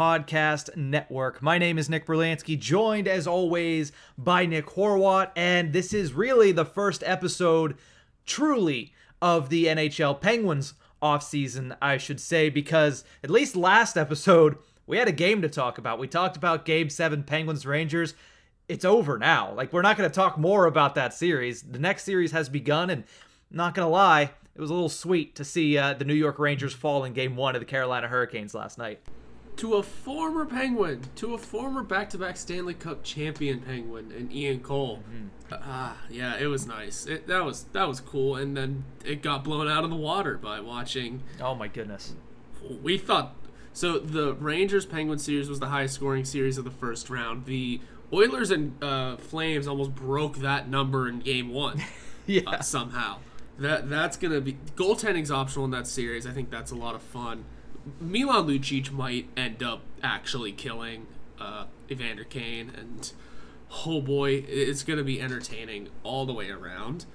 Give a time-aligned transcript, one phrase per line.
[0.00, 1.42] Podcast Network.
[1.42, 6.52] My name is Nick Berlansky, joined as always by Nick Horwat, and this is really
[6.52, 7.76] the first episode,
[8.24, 14.96] truly, of the NHL Penguins offseason, I should say, because at least last episode, we
[14.96, 15.98] had a game to talk about.
[15.98, 18.14] We talked about Game 7 Penguins Rangers.
[18.70, 19.52] It's over now.
[19.52, 21.60] Like, we're not going to talk more about that series.
[21.60, 23.04] The next series has begun, and
[23.50, 26.38] not going to lie, it was a little sweet to see uh, the New York
[26.38, 29.02] Rangers fall in Game 1 of the Carolina Hurricanes last night
[29.60, 35.02] to a former Penguin, to a former back-to-back Stanley Cup champion Penguin, and Ian Cole.
[35.52, 35.70] Ah, mm-hmm.
[35.70, 37.04] uh, yeah, it was nice.
[37.04, 40.38] It, that was that was cool, and then it got blown out of the water
[40.38, 41.22] by watching.
[41.42, 42.14] Oh my goodness.
[42.82, 43.34] We thought
[43.74, 43.98] so.
[43.98, 47.44] The Rangers Penguin series was the highest scoring series of the first round.
[47.44, 47.82] The
[48.14, 51.82] Oilers and uh, Flames almost broke that number in Game One.
[52.26, 53.18] yeah, uh, somehow.
[53.58, 56.26] That that's gonna be goaltending's optional in that series.
[56.26, 57.44] I think that's a lot of fun.
[58.00, 61.06] Milan Lucic might end up actually killing
[61.38, 63.12] uh, Evander Kane, and
[63.86, 67.06] oh boy, it's going to be entertaining all the way around.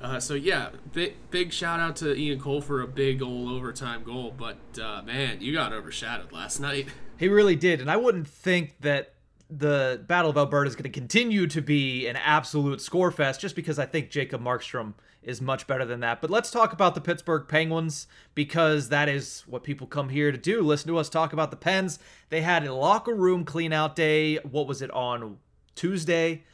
[0.00, 4.04] Uh, so yeah, big, big shout out to Ian Cole for a big old overtime
[4.04, 6.88] goal, but uh, man, you got overshadowed last night.
[7.18, 9.14] He really did, and I wouldn't think that
[9.50, 13.56] the Battle of Alberta is going to continue to be an absolute score fest, just
[13.56, 16.20] because I think Jacob Markstrom is much better than that.
[16.20, 20.38] But let's talk about the Pittsburgh Penguins because that is what people come here to
[20.38, 20.62] do.
[20.62, 21.98] Listen to us talk about the Pens.
[22.30, 24.36] They had a locker room clean out day.
[24.36, 25.38] What was it on
[25.74, 26.44] Tuesday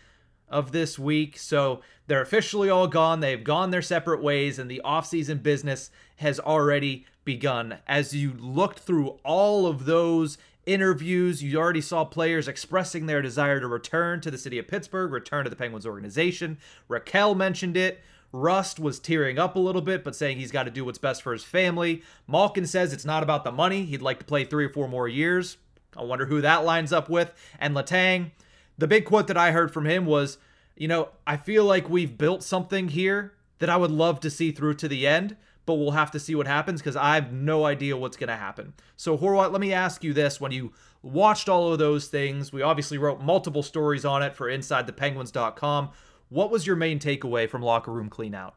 [0.49, 1.39] of this week?
[1.39, 3.21] So they're officially all gone.
[3.21, 7.79] They've gone their separate ways, and the offseason business has already begun.
[7.87, 11.43] As you looked through all of those interviews.
[11.43, 15.45] You already saw players expressing their desire to return to the city of Pittsburgh, return
[15.45, 16.59] to the Penguins organization.
[16.89, 18.01] Rakell mentioned it.
[18.35, 21.23] Rust was tearing up a little bit, but saying he's got to do what's best
[21.23, 22.03] for his family.
[22.27, 23.85] Malkin says it's not about the money.
[23.85, 25.57] He'd like to play three or four more years.
[25.97, 27.33] I wonder who that lines up with.
[27.61, 28.33] And Letang,
[28.77, 30.39] the big quote that I heard from him was,
[30.75, 34.51] you know, I feel like we've built something here that I would love to see
[34.51, 37.65] through to the end, but we'll have to see what happens because I have no
[37.65, 38.75] idea what's going to happen.
[38.97, 40.41] So, Horwat, let me ask you this.
[40.41, 40.73] When you
[41.03, 45.91] watched all of those things, we obviously wrote multiple stories on it for InsideThePenguins.com.
[46.29, 48.53] What was your main takeaway from locker room cleanout?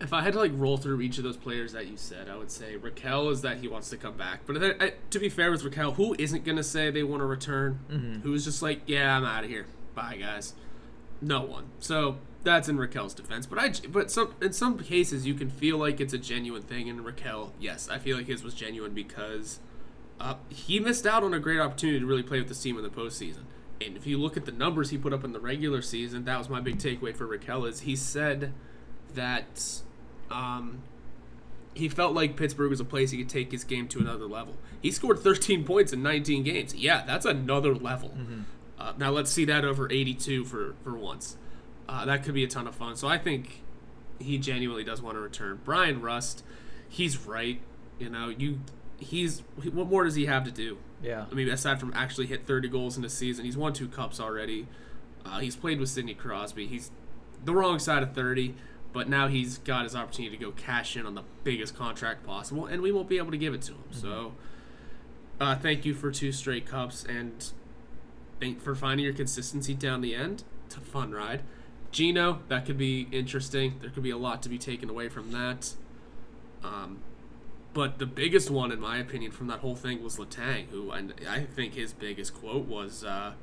[0.00, 2.36] If I had to like roll through each of those players that you said, I
[2.36, 4.40] would say Rakell is that he wants to come back.
[4.46, 7.80] But I, to be fair with Rakell, who isn't gonna say they want to return?
[7.90, 8.20] Mm-hmm.
[8.20, 9.66] Who's just like, yeah, I'm out of here.
[9.94, 10.54] Bye, guys.
[11.20, 11.66] No one.
[11.78, 13.46] So that's in Rakell's defense.
[13.46, 16.88] But I, but some in some cases you can feel like it's a genuine thing.
[16.88, 19.60] And Rakell, yes, I feel like his was genuine because
[20.20, 22.82] uh, he missed out on a great opportunity to really play with this team in
[22.82, 23.44] the postseason.
[23.80, 26.38] And if you look at the numbers he put up in the regular season, that
[26.38, 28.52] was my big takeaway for Rakell is he said
[29.14, 29.82] that
[30.30, 30.82] um,
[31.74, 34.56] he felt like Pittsburgh was a place he could take his game to another level.
[34.82, 36.74] He scored 13 points in 19 games.
[36.74, 38.10] Yeah, that's another level.
[38.10, 38.40] Mm-hmm.
[38.78, 41.36] Uh, now let's see that over 82 for for once.
[41.88, 42.96] Uh, that could be a ton of fun.
[42.96, 43.62] So I think
[44.18, 45.60] he genuinely does want to return.
[45.64, 46.44] Bryan Rust,
[46.88, 47.60] he's right.
[47.98, 48.60] You know, you
[48.98, 50.78] he's what more does he have to do?
[51.02, 51.26] Yeah.
[51.30, 54.20] I mean, aside from actually hit 30 goals in a season, he's won two cups
[54.20, 54.66] already.
[55.24, 56.66] Uh, he's played with Sidney Crosby.
[56.66, 56.90] He's
[57.44, 58.54] the wrong side of 30,
[58.92, 62.66] but now he's got his opportunity to go cash in on the biggest contract possible,
[62.66, 63.84] and we won't be able to give it to him.
[63.90, 64.00] Mm-hmm.
[64.00, 64.32] So,
[65.40, 67.52] uh, thank you for two straight cups and
[68.40, 70.42] thank for finding your consistency down the end.
[70.66, 71.42] It's a fun ride.
[71.92, 73.76] Gino, that could be interesting.
[73.80, 75.74] There could be a lot to be taken away from that.
[76.62, 76.98] Um,
[77.78, 81.04] but the biggest one, in my opinion, from that whole thing was Letang, who I,
[81.28, 83.34] I think his biggest quote was uh,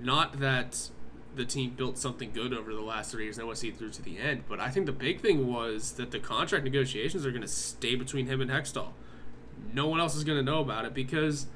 [0.00, 0.90] not that
[1.36, 3.68] the team built something good over the last three years and I want to see
[3.68, 6.64] it through to the end, but I think the big thing was that the contract
[6.64, 8.94] negotiations are going to stay between him and Hextall.
[9.72, 11.46] No one else is going to know about it because,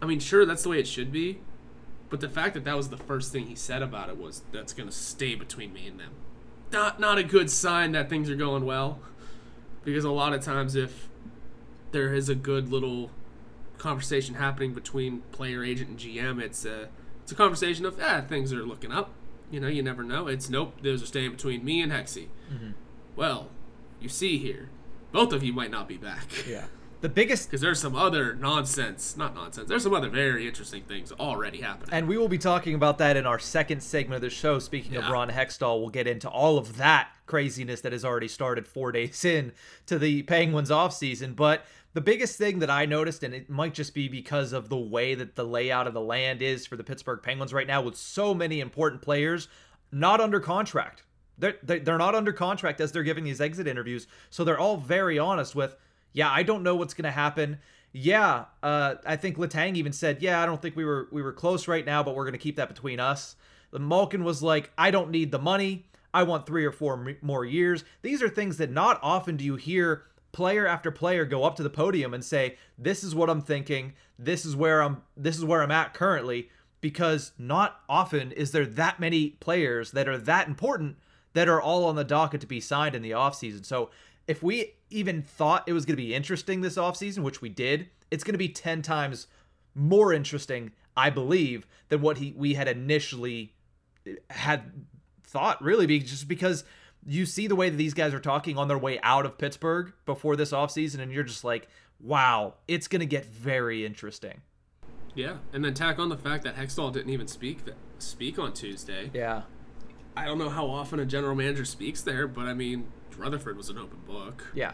[0.00, 1.40] I mean, sure, that's the way it should be,
[2.10, 4.72] but the fact that that was the first thing he said about it was that's
[4.72, 6.12] going to stay between me and them.
[6.70, 9.00] Not not a good sign that things are going well,
[9.84, 11.08] because a lot of times if
[11.92, 13.10] there is a good little
[13.78, 16.40] conversation happening between player, agent, and GM.
[16.40, 16.88] It's a
[17.22, 19.10] it's a conversation of ah things are looking up.
[19.50, 20.26] You know, you never know.
[20.26, 20.74] It's nope.
[20.82, 22.28] Those are staying between me and Hexy.
[22.52, 22.70] Mm-hmm.
[23.14, 23.50] Well,
[24.00, 24.70] you see here,
[25.12, 26.46] both of you might not be back.
[26.48, 26.64] Yeah.
[27.02, 29.68] The biggest because there's some other nonsense, not nonsense.
[29.68, 31.88] There's some other very interesting things already happening.
[31.90, 34.60] And we will be talking about that in our second segment of the show.
[34.60, 38.68] Speaking of Ron Hextall, we'll get into all of that craziness that has already started
[38.68, 39.50] four days in
[39.86, 41.34] to the Penguins off season.
[41.34, 44.76] But the biggest thing that I noticed, and it might just be because of the
[44.76, 47.96] way that the layout of the land is for the Pittsburgh Penguins right now, with
[47.96, 49.48] so many important players
[49.90, 51.02] not under contract.
[51.38, 54.06] They're, they're not under contract as they're giving these exit interviews.
[54.30, 55.76] So they're all very honest with,
[56.12, 57.58] yeah, I don't know what's going to happen.
[57.92, 61.32] Yeah, uh, I think Letang even said, yeah, I don't think we were we were
[61.32, 63.36] close right now, but we're going to keep that between us.
[63.70, 65.86] The Malkin was like, I don't need the money.
[66.14, 67.84] I want three or four more years.
[68.02, 71.62] These are things that not often do you hear player after player go up to
[71.62, 73.94] the podium and say, "This is what I'm thinking.
[74.18, 75.02] This is where I'm.
[75.16, 76.50] This is where I'm at currently."
[76.80, 80.96] Because not often is there that many players that are that important
[81.32, 83.64] that are all on the docket to be signed in the offseason.
[83.64, 83.90] So
[84.26, 87.88] if we even thought it was going to be interesting this offseason, which we did,
[88.10, 89.26] it's going to be 10 times
[89.74, 93.54] more interesting, I believe, than what he we had initially
[94.30, 94.86] had
[95.22, 96.64] thought really be just because
[97.06, 99.92] you see the way that these guys are talking on their way out of Pittsburgh
[100.06, 101.68] before this offseason and you're just like,
[102.00, 104.42] wow, it's going to get very interesting.
[105.14, 107.60] yeah, and then tack on the fact that Hextall didn't even speak
[107.98, 109.10] speak on Tuesday.
[109.12, 109.42] Yeah.
[110.16, 113.68] I don't know how often a general manager speaks there, but I mean, Rutherford was
[113.70, 114.44] an open book.
[114.54, 114.72] Yeah.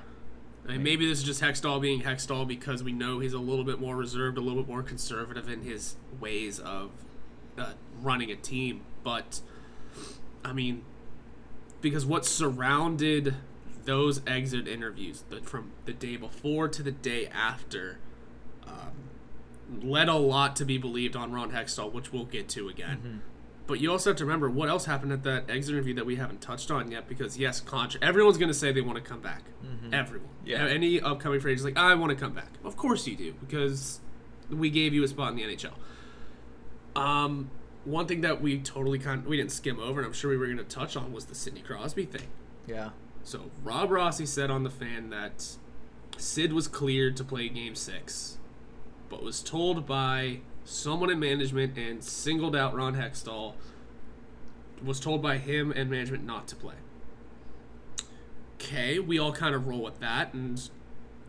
[0.66, 3.64] I mean, maybe this is just Hextall being Hextall because we know he's a little
[3.64, 6.90] bit more reserved, a little bit more conservative in his ways of
[7.56, 7.72] uh,
[8.02, 8.82] running a team.
[9.02, 9.40] But,
[10.44, 10.84] I mean,
[11.80, 13.34] because what surrounded
[13.84, 17.98] those exit interviews the, from the day before to the day after
[18.66, 19.10] um,
[19.82, 23.22] led a lot to be believed on Ron Hextall, which we'll get to again.
[23.66, 26.16] But you also have to remember what else happened at that exit interview that we
[26.16, 27.06] haven't touched on yet.
[27.06, 29.42] Because yes, contra- everyone's going to say they want to come back.
[29.92, 30.66] Everyone, Yeah.
[30.66, 32.48] Any upcoming free agent is like, I want to come back.
[32.64, 34.00] Of course you do, because
[34.50, 35.72] we gave you a spot in the NHL.
[36.96, 37.50] Um,
[37.84, 40.46] one thing that we totally kind we didn't skim over, and I'm sure we were
[40.46, 42.28] going to touch on, was the Sidney Crosby thing.
[42.66, 42.90] Yeah.
[43.22, 45.56] So Rob Rossi said on the fan that
[46.16, 48.38] Sid was cleared to play Game Six,
[49.08, 53.54] but was told by someone in management and singled out Ron Hextall.
[54.84, 56.76] Was told by him and management not to play.
[58.54, 60.70] Okay, we all kind of roll with that and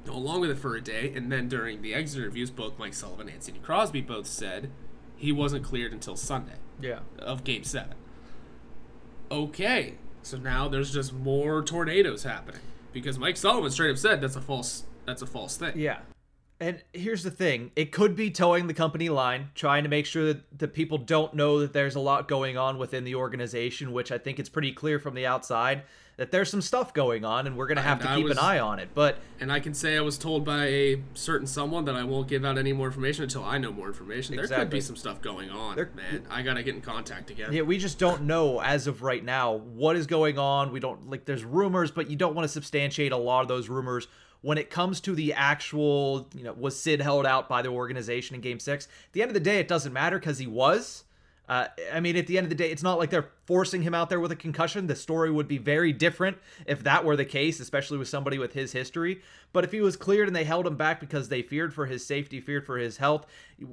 [0.05, 1.11] go along with it for a day.
[1.15, 4.69] And then during the exit interviews, both Mike Sullivan and Sidney Crosby both said
[5.19, 7.00] he wasn't cleared until Sunday Yeah.
[7.19, 7.95] of game seven.
[9.31, 12.62] Okay, so now there's just more tornadoes happening
[12.92, 15.74] because Mike Sullivan straight up said that's a false that's a false thing.
[15.77, 16.00] Yeah.
[16.62, 20.25] And here's the thing it could be towing the company line, trying to make sure
[20.25, 24.12] that the people don't know that there's a lot going on within the organization, which
[24.12, 25.83] I think it's pretty clear from the outside
[26.19, 28.38] that there's some stuff going on and we're going to have And to keep was-
[28.38, 28.89] an eye on it.
[28.94, 32.27] But And I can say I was told by a certain someone that I won't
[32.27, 34.36] give out any more information until I know more information.
[34.36, 34.77] There could Exactly.
[34.80, 36.25] be some stuff going on, There- man.
[36.30, 37.54] I gotta get in contact again.
[37.54, 40.74] yeah, we just don't know as of right now what is going on.
[40.74, 43.69] We don't like there's rumors, but you don't want to substantiate a lot of those
[43.69, 44.07] rumors
[44.42, 48.36] when it comes to the actual, you know, was Sid held out by the organization
[48.36, 48.86] in game 6?
[48.86, 51.06] At the end of the day it doesn't matter cuz he was.
[51.49, 53.95] Uh, I mean, at the end of the day, it's not like they're forcing him
[53.95, 54.85] out there with a concussion.
[54.85, 56.37] The story would be very different
[56.67, 59.21] if that were the case, especially with somebody with his history.
[59.51, 62.05] But if he was cleared and they held him back because they feared for his
[62.05, 63.25] safety, feared for his health,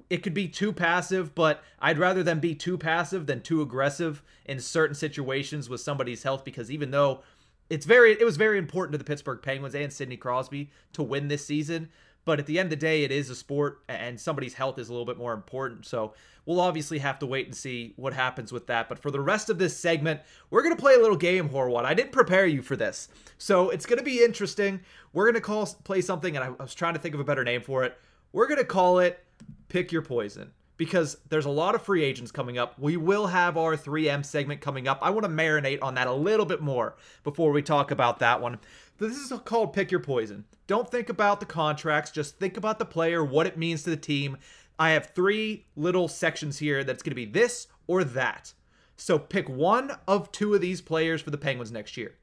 [0.08, 1.34] it could be too passive.
[1.34, 6.22] But I'd rather them be too passive than too aggressive in certain situations with somebody's
[6.22, 7.20] health because even though
[7.68, 11.28] it's very it was very important to the Pittsburgh Penguins and Sidney Crosby to win
[11.28, 11.90] this season.
[12.26, 14.88] But at the end of the day, it is a sport, and somebody's health is
[14.88, 15.86] a little bit more important.
[15.86, 16.12] So
[16.44, 18.88] we'll obviously have to wait and see what happens with that.
[18.88, 21.84] But for the rest of this segment, we're gonna play a little game, Horwat.
[21.84, 24.80] I didn't prepare you for this, so it's gonna be interesting.
[25.12, 27.44] We're gonna call play something, and I, I was trying to think of a better
[27.44, 27.96] name for it.
[28.32, 29.24] We're gonna call it
[29.68, 32.78] "Pick Your Poison." Because there's a lot of free agents coming up.
[32.78, 34.98] We will have our 3M segment coming up.
[35.00, 38.42] I want to marinate on that a little bit more before we talk about that
[38.42, 38.58] one.
[38.98, 40.44] This is called Pick Your Poison.
[40.66, 43.96] Don't think about the contracts, just think about the player, what it means to the
[43.96, 44.38] team.
[44.78, 48.52] I have three little sections here that's going to be this or that.
[48.96, 52.14] So pick one of two of these players for the Penguins next year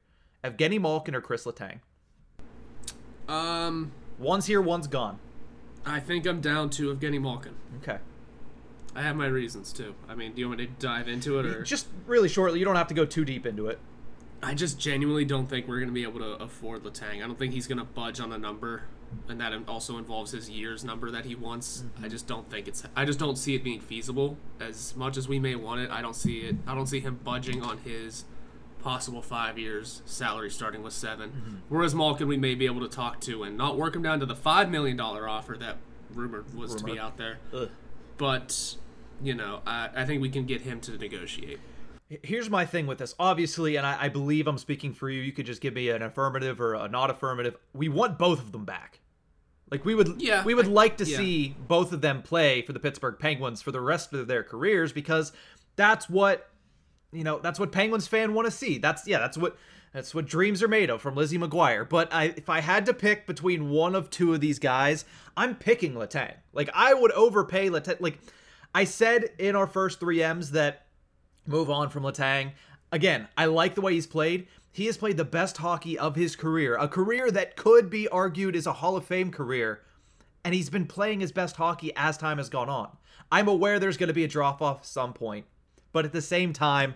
[0.42, 1.78] Evgeny Malkin or Chris Letang.
[3.28, 5.18] Um, One's here, one's gone.
[5.86, 7.54] I think I'm down to Evgeny Malkin.
[7.82, 7.98] Okay.
[8.94, 9.94] I have my reasons too.
[10.08, 11.62] I mean, do you want me to dive into it or?
[11.62, 13.78] Just really shortly, you don't have to go too deep into it.
[14.44, 17.22] I just genuinely don't think we're going to be able to afford Letang.
[17.22, 18.82] I don't think he's going to budge on a number,
[19.28, 21.82] and that also involves his year's number that he wants.
[21.82, 22.04] Mm-hmm.
[22.04, 22.84] I just don't think it's.
[22.94, 24.36] I just don't see it being feasible.
[24.60, 26.56] As much as we may want it, I don't see it.
[26.66, 28.24] I don't see him budging on his
[28.84, 31.54] possible five years, salary starting with 7 Mm-hmm.
[31.70, 34.26] Whereas Malkin, we may be able to talk to and not work him down to
[34.26, 35.78] the $5 million offer that
[36.12, 37.38] rumored was to be out there.
[37.54, 37.70] Ugh.
[38.18, 38.76] But,
[39.22, 41.60] you know, I, I think we can get him to negotiate.
[42.22, 43.14] Here's my thing with this.
[43.18, 45.20] Obviously, and I, I believe I'm speaking for you.
[45.22, 47.56] You could just give me an affirmative or a not affirmative.
[47.72, 49.00] We want both of them back.
[49.70, 51.16] Like we would, Yeah, we would I- like to yeah.
[51.16, 54.92] see both of them play for the Pittsburgh Penguins for the rest of their careers
[54.92, 55.32] because
[55.76, 56.50] that's what
[57.12, 57.38] you know.
[57.38, 58.78] That's what Penguins fan want to see.
[58.78, 59.18] That's yeah.
[59.18, 59.56] That's what
[59.92, 61.88] that's what dreams are made of from Lizzie McGuire.
[61.88, 65.04] But I, if I had to pick between one of two of these guys,
[65.36, 66.34] I'm picking Letang.
[66.52, 68.00] Like I would overpay Letang.
[68.00, 68.18] Like
[68.74, 70.86] I said in our first three M's that
[71.46, 72.52] move on from Letang.
[72.92, 74.46] Again, I like the way he's played.
[74.72, 78.56] He has played the best hockey of his career, a career that could be argued
[78.56, 79.82] is a Hall of Fame career,
[80.44, 82.90] and he's been playing his best hockey as time has gone on.
[83.30, 85.46] I'm aware there's going to be a drop off at some point,
[85.92, 86.94] but at the same time,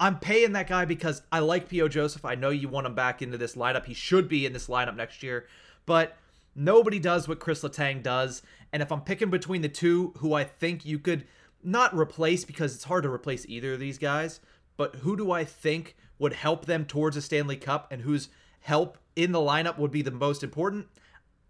[0.00, 1.88] I'm paying that guy because I like P.O.
[1.88, 2.24] Joseph.
[2.24, 3.84] I know you want him back into this lineup.
[3.84, 5.46] He should be in this lineup next year,
[5.84, 6.16] but
[6.56, 8.40] nobody does what Chris Letang does.
[8.72, 11.26] And if I'm picking between the two who I think you could
[11.62, 14.40] not replace because it's hard to replace either of these guys,
[14.76, 18.28] but who do I think would help them towards a Stanley Cup and whose
[18.60, 20.86] help in the lineup would be the most important?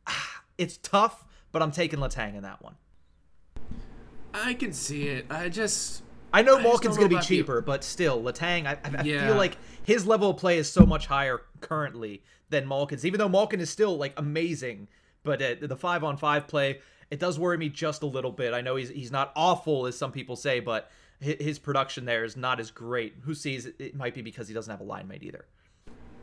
[0.59, 2.75] It's tough, but I'm taking Letang in that one.
[4.35, 5.25] I can see it.
[5.31, 6.02] I just.
[6.35, 9.26] I know I Malkin's going to be cheaper, but still, Letang, I, I, I Yeah.
[9.26, 13.29] feel like his level of play is so much higher currently than Malkin's, even though
[13.29, 14.88] Malkin is still like amazing.
[15.23, 18.55] But uh, the five on five play, it does worry me just a little bit.
[18.55, 20.90] I know he's he's not awful as some people say, but
[21.21, 23.14] his production there is not as great.
[23.23, 25.45] Who sees it, might be because he doesn't have a line mate either.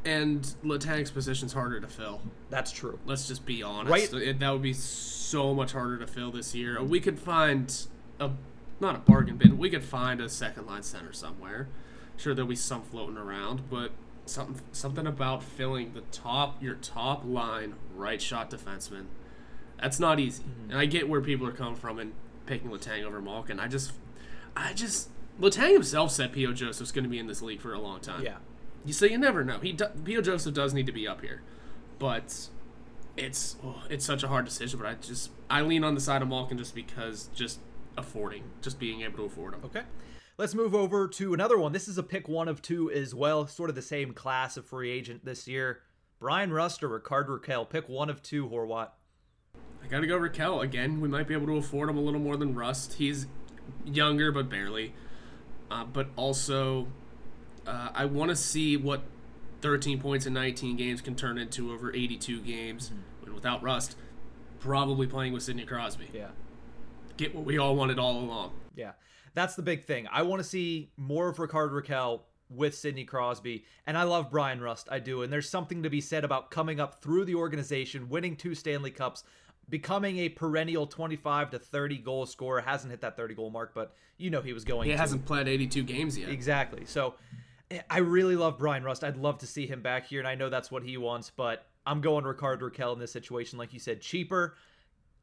[0.05, 2.21] And Letang's position's harder to fill.
[2.49, 2.97] That's true.
[3.05, 3.91] Let's just be honest.
[3.91, 4.13] Right.
[4.13, 6.81] It, that would be so much harder to fill this year.
[6.81, 7.87] We could find
[8.19, 8.31] a
[8.79, 9.57] not a bargain bin.
[9.57, 11.67] We could find a second line center somewhere.
[12.15, 13.91] Sure, there'll be some floating around, but
[14.25, 19.05] something something about filling the top your top line right shot defenseman.
[19.81, 20.43] That's not easy.
[20.43, 20.71] Mm-hmm.
[20.71, 22.13] And I get where people are coming from and
[22.45, 23.59] picking Letang over Malkin.
[23.59, 23.93] I just,
[24.55, 26.53] I just Letang himself said P.O.
[26.53, 28.23] Joseph's going to be in this league for a long time.
[28.23, 28.37] Yeah.
[28.85, 29.59] You so you never know.
[29.59, 30.21] He do, P.O.
[30.21, 31.41] Joseph does need to be up here,
[31.99, 32.49] but
[33.17, 34.79] it's oh, it's such a hard decision.
[34.79, 37.59] But I just I lean on the side of Malkin just because just
[37.97, 39.61] affording, just being able to afford him.
[39.65, 39.81] Okay.
[40.37, 41.71] Let's move over to another one.
[41.71, 44.65] This is a pick one of two as well, sort of the same class of
[44.65, 45.81] free agent this year.
[46.19, 47.67] Brian Rust or Rickard Rakell.
[47.67, 48.89] Pick one of two, Horwat.
[49.87, 50.99] I gotta go Rakell again.
[50.99, 52.95] We might be able to afford him a little more than Rust.
[52.95, 53.25] He's
[53.85, 54.93] younger, but barely.
[55.71, 56.87] Uh, but also,
[57.65, 59.03] uh, I want to see what
[59.61, 62.91] 13 points in 19 games can turn into over 82 games.
[63.25, 63.95] And without Rust,
[64.59, 66.09] probably playing with Sidney Crosby.
[66.13, 66.29] Yeah.
[67.15, 68.51] Get what we all wanted all along.
[68.75, 68.91] Yeah.
[69.35, 70.07] That's the big thing.
[70.11, 73.65] I want to see more of Rickard Rakell with Sidney Crosby.
[73.85, 74.87] And I love Bryan Rust.
[74.91, 75.21] I do.
[75.21, 78.91] And there's something to be said about coming up through the organization, winning two Stanley
[78.91, 79.23] Cups,
[79.69, 82.61] becoming a perennial 25 to 30 goal scorer.
[82.61, 84.97] Hasn't hit that 30 goal mark, but you know he was going He to.
[84.97, 86.29] hasn't played 82 games yet.
[86.29, 86.85] Exactly.
[86.85, 87.15] So
[87.71, 89.03] eh, I really love Bryan Rust.
[89.03, 91.65] I'd love to see him back here, and I know that's what he wants, but
[91.85, 93.57] I'm going Rickard Rakell in this situation.
[93.57, 94.55] Like you said, cheaper,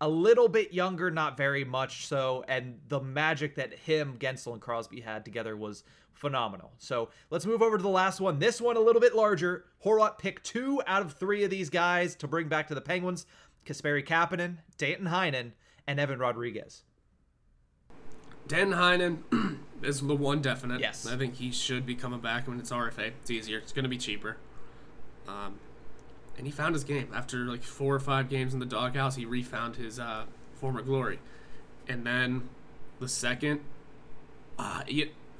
[0.00, 4.60] a little bit younger, not very much so, and the magic that him, Guentzel, and
[4.60, 6.72] Crosby had together was phenomenal.
[6.78, 8.38] So let's move over to the last one.
[8.38, 9.64] This one a little bit larger.
[9.84, 13.26] Horwat picked two out of three of these guys to bring back to the Penguins.
[13.64, 15.52] Kasperi Kapanen, Danton Heinen,
[15.86, 16.82] and Evan Rodrigues.
[18.46, 20.80] Dan Heinen is the one definite.
[20.80, 21.06] Yes.
[21.06, 23.12] I think he should be coming back when it's RFA.
[23.20, 23.58] It's easier.
[23.58, 24.36] It's going to be cheaper.
[25.26, 25.58] Um,
[26.36, 29.16] and he found his game after like four or five games in the doghouse.
[29.16, 31.20] He refound his uh, former glory.
[31.88, 32.48] And then
[33.00, 33.60] the second,
[34.58, 34.82] uh,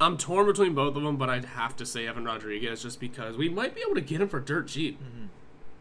[0.01, 3.37] I'm torn between both of them, but I'd have to say Evan Rodrigues just because
[3.37, 4.99] we might be able to get him for dirt cheap.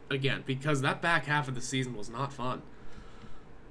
[0.10, 2.62] Again, because that back half of the season was not fun.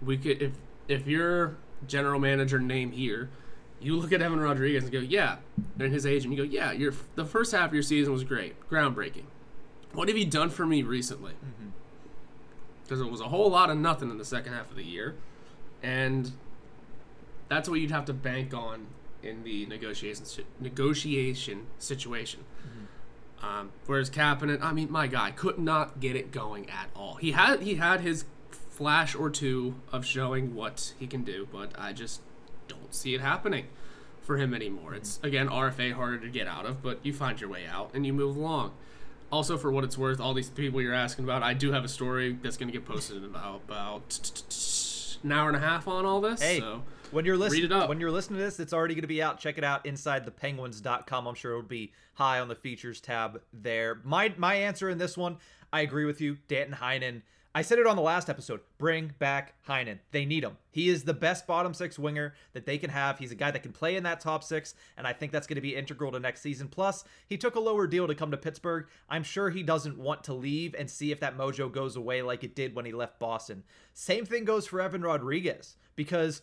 [0.04, 0.52] We could if
[0.88, 3.30] if your general manager name here,
[3.80, 5.36] you look at Evan Rodrigues and go, yeah,
[5.78, 8.54] and his agent, you go, yeah, your the first half of your season was great,
[8.68, 9.24] groundbreaking.
[9.92, 11.32] What have you done for me recently?
[11.32, 11.68] Mm-hmm.
[12.82, 15.14] Because it was a whole lot of nothing in the second half of the year,
[15.82, 16.32] and
[17.48, 18.86] that's what you'd have to bank on
[19.22, 22.44] in the negotiation si- negotiation situation.
[23.42, 27.16] Um, whereas Kapanen, I mean, my guy could not get it going at all.
[27.16, 31.72] He had he had his flash or two of showing what he can do, but
[31.76, 32.20] I just
[32.68, 33.66] don't see it happening
[34.20, 34.94] for him anymore.
[34.94, 38.06] It's again RFA harder to get out of, but you find your way out and
[38.06, 38.72] you move along.
[39.32, 41.88] Also, for what it's worth, all these people you're asking about, I do have a
[41.88, 46.06] story that's going to get posted in about about an hour and a half on
[46.06, 46.40] all this.
[46.40, 46.60] Hey.
[46.60, 47.88] So When you're listening, Read it up.
[47.88, 49.38] when you're listening to this, it's already going to be out.
[49.38, 51.26] Check it out inside thepenguins.com.
[51.28, 54.00] I'm sure it'll be high on the features tab there.
[54.04, 55.36] My my answer in this one,
[55.72, 57.22] I agree with you, Danton Heinen.
[57.54, 58.60] I said it on the last episode.
[58.78, 59.98] Bring back Heinen.
[60.10, 60.56] They need him.
[60.70, 63.18] He is the best bottom six winger that they can have.
[63.18, 65.56] He's a guy that can play in that top six, and I think that's going
[65.56, 66.68] to be integral to next season.
[66.68, 68.86] Plus, he took a lower deal to come to Pittsburgh.
[69.10, 72.42] I'm sure he doesn't want to leave and see if that mojo goes away like
[72.42, 73.64] it did when he left Boston.
[73.92, 76.40] Same thing goes for Evan Rodrigues because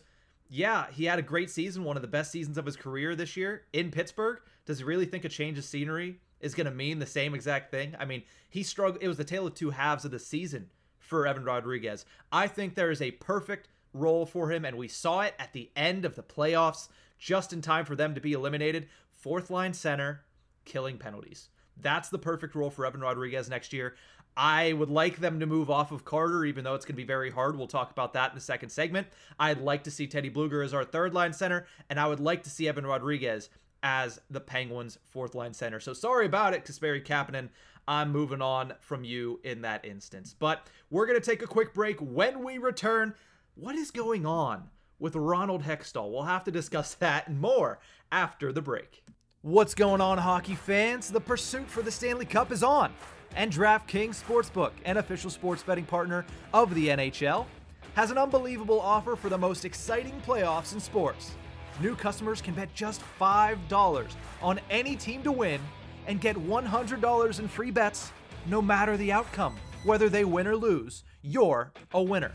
[0.52, 3.36] yeah, he had a great season, one of the best seasons of his career this
[3.36, 4.40] year in Pittsburgh.
[4.66, 7.70] Does he really think a change of scenery is going to mean the same exact
[7.70, 7.94] thing?
[7.98, 9.00] I mean, he struggled.
[9.00, 12.04] It was the tale of two halves of the season for Evan Rodrigues.
[12.32, 15.70] I think there is a perfect role for him, and we saw it at the
[15.76, 18.88] end of the playoffs, just in time for them to be eliminated.
[19.12, 20.24] Fourth line center,
[20.64, 21.48] killing penalties.
[21.76, 23.94] That's the perfect role for Evan Rodrigues next year.
[24.36, 27.06] I would like them to move off of Carter, even though it's going to be
[27.06, 27.56] very hard.
[27.56, 29.08] We'll talk about that in the second segment.
[29.38, 32.42] I'd like to see Teddy Blueger as our third line center, and I would like
[32.44, 33.50] to see Evan Rodrigues
[33.82, 35.80] as the Penguins' fourth line center.
[35.80, 37.48] So sorry about it, Kasperi Kapanen.
[37.88, 40.34] I'm moving on from you in that instance.
[40.38, 41.98] But we're going to take a quick break.
[42.00, 43.14] When we return,
[43.54, 46.10] what is going on with Ronald Hextall?
[46.10, 47.80] We'll have to discuss that and more
[48.12, 49.02] after the break.
[49.42, 51.10] What's going on, hockey fans?
[51.10, 52.92] The pursuit for the Stanley Cup is on,
[53.36, 57.46] and DraftKings Sportsbook, an official sports betting partner of the NHL,
[57.94, 61.32] has an unbelievable offer for the most exciting playoffs in sports.
[61.80, 65.60] New customers can bet just $5 on any team to win
[66.06, 68.12] and get $100 in free bets
[68.46, 69.56] no matter the outcome.
[69.84, 72.32] Whether they win or lose, you're a winner.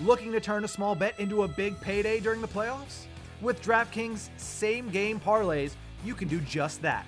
[0.00, 3.04] Looking to turn a small bet into a big payday during the playoffs?
[3.40, 5.72] With DraftKings same game parlays,
[6.04, 7.06] you can do just that.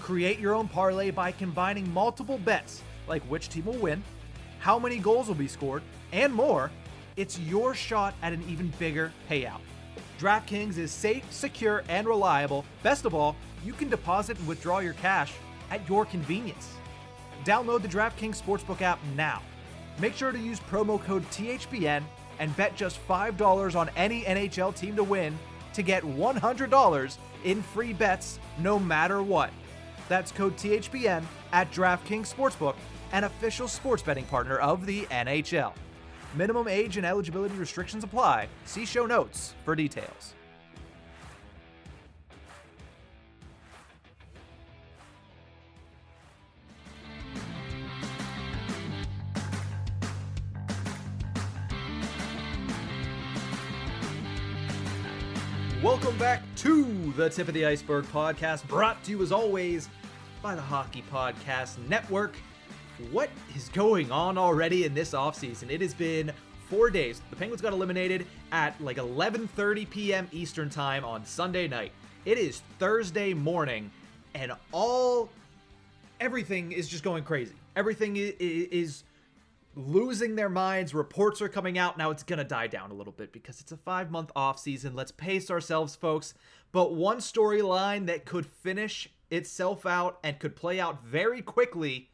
[0.00, 4.02] Create your own parlay by combining multiple bets, like which team will win,
[4.58, 6.70] how many goals will be scored, and more.
[7.16, 9.60] It's your shot at an even bigger payout.
[10.18, 12.64] DraftKings is safe, secure, and reliable.
[12.82, 15.32] Best of all, you can deposit and withdraw your cash
[15.70, 16.72] at your convenience.
[17.44, 19.42] Download the DraftKings Sportsbook app now.
[20.00, 22.02] Make sure to use promo code THPN
[22.38, 25.38] and bet just $5 on any NHL team to win
[25.74, 29.50] to get $100 in free bets no matter what.
[30.08, 32.76] That's code THPN at DraftKings Sportsbook,
[33.12, 35.72] an official sports betting partner of the NHL.
[36.34, 38.48] Minimum age and eligibility restrictions apply.
[38.64, 40.34] See show notes for details.
[55.88, 56.84] Welcome back to
[57.16, 59.88] the Tip of the Iceberg podcast, brought to you as always
[60.42, 62.36] by the Hockey Podcast Network.
[63.10, 65.70] What is going on already in this offseason?
[65.70, 66.30] It has been
[66.68, 67.22] four days.
[67.30, 70.28] The Penguins got eliminated at like 11:30 p.m.
[70.30, 71.92] Eastern time on Sunday night.
[72.26, 73.90] It is Thursday morning,
[74.34, 75.30] and all
[76.20, 77.54] everything is just going crazy.
[77.76, 79.04] Everything is
[79.78, 80.92] losing their minds.
[80.92, 81.96] Reports are coming out.
[81.96, 84.58] Now it's going to die down a little bit because it's a five month off
[84.58, 84.94] season.
[84.94, 86.34] Let's pace ourselves, folks.
[86.72, 92.10] But one storyline that could finish itself out and could play out very quickly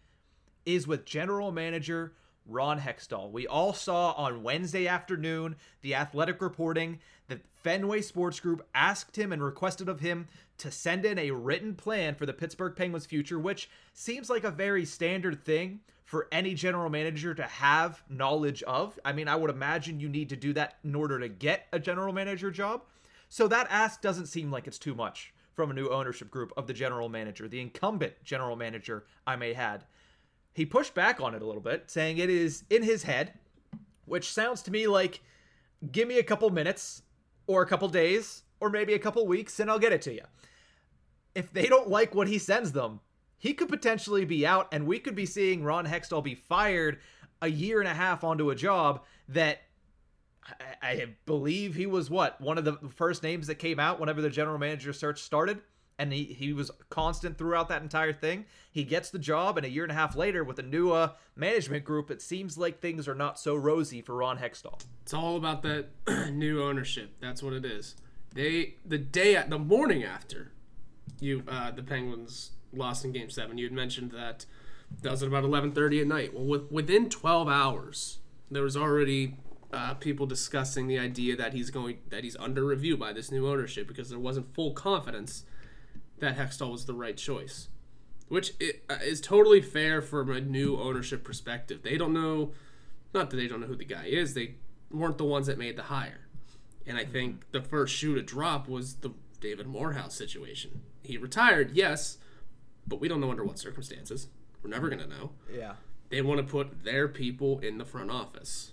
[0.67, 2.13] is with general manager
[2.47, 3.31] Ron Hextall.
[3.31, 6.99] We all saw on Wednesday afternoon the athletic reporting
[7.29, 10.27] that Fenway Sports Group asked him and requested of him
[10.59, 14.51] to send in a written plan for the Pittsburgh Penguins' future, which seems like a
[14.51, 15.81] very standard thing
[16.15, 18.97] for any general manager to have knowledge of.
[19.05, 21.81] I mean, I would imagine you need to do that in order to get a
[21.81, 22.83] general manager job.
[23.29, 26.69] So that ask doesn't seem like it's too much from a new ownership group of
[26.69, 29.87] the general manager, the incumbent general manager, I may had.
[30.53, 33.33] he pushed back on it a little bit, saying it is in his head,
[34.05, 35.21] which sounds to me like
[35.91, 37.03] give me a couple minutes
[37.49, 40.23] or a couple days or maybe a couple weeks and I'll get it to you.
[41.35, 43.01] If they don't like what he sends them,
[43.39, 46.99] he could potentially be out and we could be seeing Ron Hextall be fired
[47.43, 49.63] a year and a half onto a job that
[50.83, 54.23] I, I believe he was what one of the first names that came out whenever
[54.23, 55.61] the general manager search started
[55.99, 58.47] and he, he was constant throughout that entire thing.
[58.71, 61.11] He gets the job, and a year and a half later, with a new uh,
[61.37, 64.83] management group, it seems like things are not so rosy for Ron Hextall.
[65.03, 65.87] It's all about that
[66.33, 67.15] new ownership.
[67.21, 67.97] That's what it is.
[68.35, 70.51] They the day the morning after
[71.21, 74.47] you uh, the Penguins lost in Game Seven, you had mentioned that
[75.03, 76.35] that was at about eleven thirty at night.
[76.35, 78.19] Well, with, within twelve hours,
[78.51, 79.37] there was already
[79.73, 83.49] uh, people discussing the idea that he's going that he's under review by this new
[83.49, 85.45] ownership because there wasn't full confidence
[86.21, 87.69] that Hextall was the right choice,
[88.29, 88.53] which
[88.89, 91.83] uh, is totally fair from a new ownership perspective.
[91.83, 92.53] They don't know,
[93.13, 94.55] not that they don't know who the guy is, they
[94.93, 96.29] weren't the ones that made the hire.
[96.87, 99.11] And I think the first shoe to drop was the
[99.41, 100.83] David Morehouse situation.
[101.03, 102.19] He retired, yes,
[102.87, 104.29] but we don't know under what circumstances.
[104.63, 105.33] We're never going to know.
[105.53, 105.75] Yeah.
[106.11, 108.73] They want to put their people in the front office.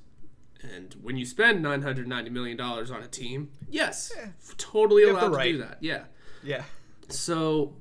[0.62, 4.12] And when you spend $990 million on a team, yes,
[4.58, 5.78] totally have the allowed to do that.
[5.82, 6.04] Yeah.
[6.44, 6.64] Yeah.
[7.10, 7.76] So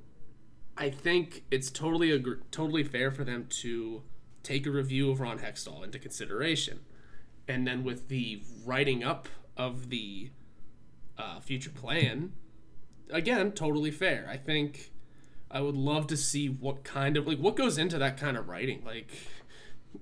[0.76, 4.02] I think it's totally agr totally fair for them to
[4.42, 6.80] take a review of Ron Hextall into consideration.
[7.46, 10.30] And then with the writing up of the
[11.18, 12.32] uh, future plan,
[13.10, 14.26] again, totally fair.
[14.30, 14.92] I think
[15.50, 18.48] I would love to see what kind of like what goes into that kind of
[18.48, 18.82] writing.
[18.84, 19.08] Like,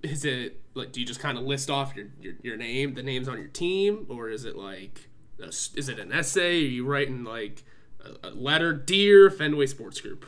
[0.03, 3.03] is it like do you just kind of list off your your, your name, the
[3.03, 5.09] names on your team, or is it like
[5.41, 6.57] a is it an essay?
[6.59, 7.65] Are you writing like
[8.05, 10.27] a, a letter, dear Fenway Sports Group?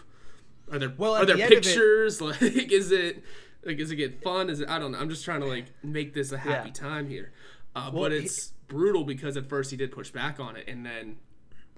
[0.73, 2.21] Are there Well, are there the of it- pictures?
[2.21, 3.23] Like, is it
[3.65, 4.49] like is it get fun?
[4.49, 4.99] Is it I don't know.
[4.99, 6.73] I'm just trying to like make this a happy Yeah.
[6.75, 7.33] time here.
[7.77, 10.65] Uh, Well, but he- it's brutal because at first he did push back on it,
[10.69, 11.17] and then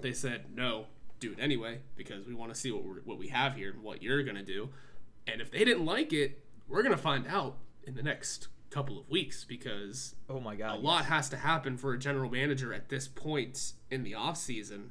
[0.01, 0.87] they said no,
[1.23, 3.83] do it anyway because we want to see what we're, what we have here and
[3.83, 4.69] what you're gonna do.
[5.27, 9.09] And if they didn't like it, we're gonna find out in the next couple of
[9.09, 10.83] weeks because Oh my god, a god.
[10.83, 14.91] lot has to happen for a general manager at this point in the off season.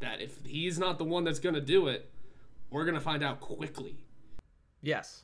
[0.00, 2.10] That if he's not the one that's gonna do it,
[2.70, 3.96] we're gonna find out quickly.
[4.82, 5.22] Yes.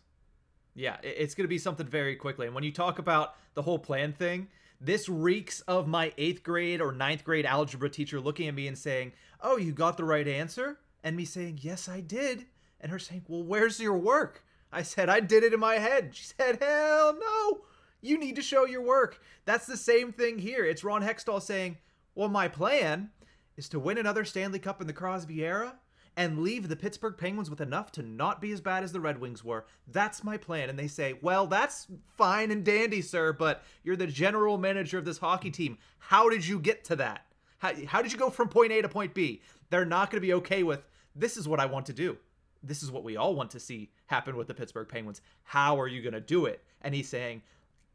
[0.75, 2.47] Yeah, it's going to be something very quickly.
[2.47, 4.47] And when you talk about the whole plan thing,
[4.81, 8.79] this reeks of my eighth grade or ninth grade algebra teacher looking at me and
[8.79, 10.79] saying, Oh, you got the right answer?
[11.03, 12.47] And me saying, Yes, I did.
[12.81, 14.45] And her saying, Well, where's your work?
[14.73, 16.15] I said, I did it in my head.
[16.15, 17.61] She said, Hell no.
[18.03, 19.21] You need to show your work.
[19.45, 20.65] That's the same thing here.
[20.65, 21.79] It's Ron Hextall saying,
[22.15, 23.11] Well, my plan
[23.57, 25.75] is to win another Stanley Cup in the Crosby era
[26.17, 29.21] and leave the Pittsburgh Penguins with enough to not be as bad as the Red
[29.21, 29.67] Wings were.
[29.87, 30.69] That's my plan.
[30.69, 35.05] And they say, Well, that's fine and dandy, sir, but you're the general manager of
[35.05, 35.79] this hockey team.
[35.99, 37.27] How did you get to that?
[37.61, 39.41] How, how did you go from point A to point B?
[39.71, 40.83] They're not going to be okay with
[41.15, 42.17] this is what I want to do.
[42.63, 45.23] This is what we all want to see happen with the Pittsburgh Penguins.
[45.45, 46.63] How are you going to do it?
[46.83, 47.43] And he's saying,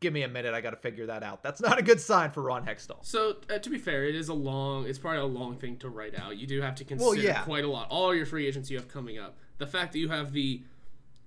[0.01, 0.53] Give me a minute.
[0.53, 1.41] I got to figure that out.
[1.41, 2.97] That's not a good sign for Ron Hextall.
[3.01, 4.85] So uh, to be fair, it is a long.
[4.85, 6.37] It's probably a long thing to write out.
[6.37, 7.43] You do have to consider yeah.
[7.43, 7.87] quite a lot.
[7.89, 9.37] All your free agents you have coming up.
[9.57, 10.61] The fact that you have the,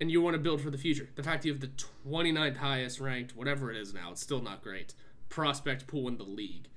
[0.00, 1.08] and you want to build for the future.
[1.16, 1.70] The fact that you have the
[2.06, 4.92] 29th highest ranked, whatever it is now, it's still not great.
[5.30, 6.68] Prospect pool in the league.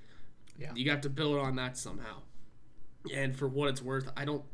[0.58, 0.70] Yeah.
[0.74, 2.22] You got to build on that somehow.
[3.14, 4.44] And for what it's worth, I don't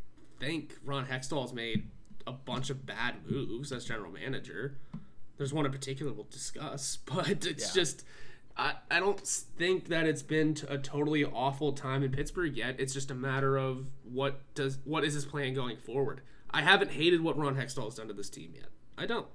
[0.41, 1.89] think Ron Hextall's made
[2.27, 4.77] a bunch of bad moves as general manager.
[5.37, 7.83] There's one in particular we'll discuss, but it's Yeah.
[7.83, 8.05] just
[8.57, 12.75] I, I don't think that it's been a totally awful time in Pittsburgh yet.
[12.81, 16.23] It's just a matter of what does what is his plan going forward.
[16.51, 18.69] I haven't hated what Ron Hextall has done to this team yet.
[18.97, 19.27] I don't.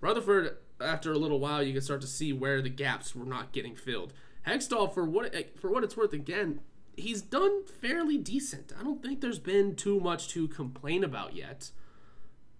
[0.00, 3.52] Rutherford, after a little while, you can start to see where the gaps were not
[3.52, 4.12] getting filled.
[4.46, 6.60] Hextall, for what for what it's worth, again,
[6.96, 8.72] he's done fairly decent.
[8.78, 11.70] I don't think there's been too much to complain about yet.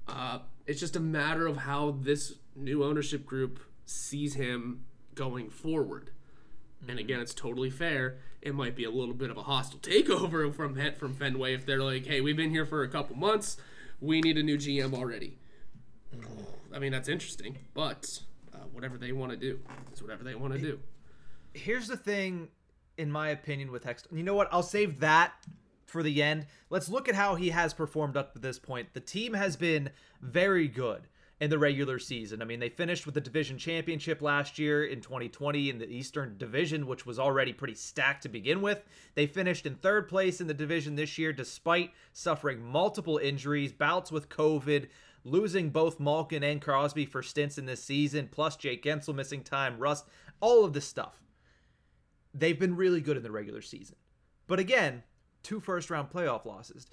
[0.07, 6.11] Uh, it's just a matter of how this new ownership group sees him going forward.
[6.89, 8.19] And again, it's totally fair.
[8.41, 11.83] It might be a little bit of a hostile takeover from from Fenway if they're
[11.83, 13.57] like, "Hey, we've been here for a couple months.
[14.01, 15.39] We need a new GM already."
[16.75, 18.21] I mean, that's interesting, but
[18.55, 19.59] uh, whatever they want to do
[19.93, 20.79] is whatever they want to do.
[21.55, 22.49] Here's the thing,
[22.97, 24.17] in my opinion, with Hextall.
[24.17, 24.49] You know what?
[24.53, 25.33] I'll save that
[25.85, 26.47] for the end.
[26.71, 28.93] Let's look at how he has performed up to this point.
[28.93, 31.03] The team has been very good
[31.41, 32.43] in the regular season.
[32.43, 36.37] I mean, they finished with the division championship last year in 2020 in the Eastern
[36.37, 38.83] Division, which was already pretty stacked to begin with.
[39.15, 44.11] They finished in third place in the division this year despite suffering multiple injuries, bouts
[44.11, 44.89] with COVID,
[45.25, 49.79] losing both Malkin and Crosby for stints in this season, plus Jake Guentzel missing time,
[49.79, 50.07] Rust,
[50.41, 51.21] all of this stuff
[52.41, 53.97] they've been really good in the regular season.
[54.47, 55.03] But again,
[55.43, 56.87] two first round playoff losses.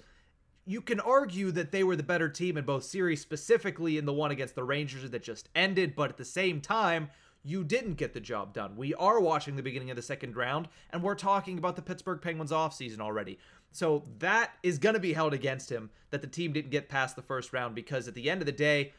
[0.64, 4.12] You can argue that they were the better team in both series, specifically in the
[4.12, 7.10] one against the Rangers that just ended, but at the same time,
[7.44, 8.76] you didn't get the job done.
[8.76, 12.20] We are watching the beginning of the second round, and we're talking about the Pittsburgh
[12.20, 13.38] Penguins offseason already.
[13.70, 17.14] So that is going to be held against him that the team didn't get past
[17.14, 18.92] the first round because at the end of the day,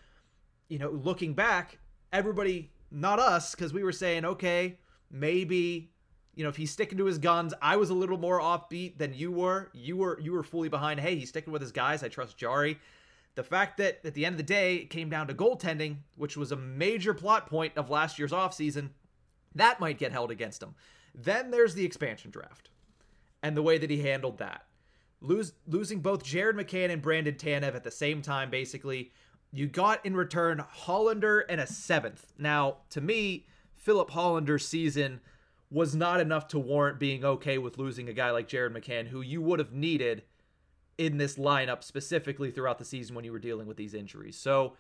[0.70, 1.80] you know, looking back,
[2.14, 4.80] everybody, not us, because we were saying, okay,
[5.12, 5.92] maybe,
[6.38, 9.16] you know, if he's sticking to his guns, I was a little more offbeat than
[9.16, 9.72] you were.
[9.74, 11.00] You were you were fully behind.
[11.00, 12.04] Hey, he's sticking with his guys.
[12.04, 12.78] I trust Jarry.
[13.34, 16.38] The fact that at the end of the day it came down to goaltending, which
[16.38, 18.92] was a major plot point of last year's offseason,
[19.56, 20.76] that might get held against him.
[21.16, 22.70] Then there's the expansion draft
[23.42, 24.66] and the way that he handled that.
[25.22, 29.12] Lose, losing both Jared McCann and Brandon Tanev at the same time, basically.
[29.52, 32.32] You got in return Hallander and a seventh.
[32.38, 35.20] Now, to me, Filip Hallander's season
[35.70, 39.22] was not enough to warrant being okay with losing a guy like Jared McCann, who
[39.22, 40.24] you would have needed
[40.98, 44.38] in this lineup specifically throughout the season when you were dealing with these injuries.
[44.38, 44.74] So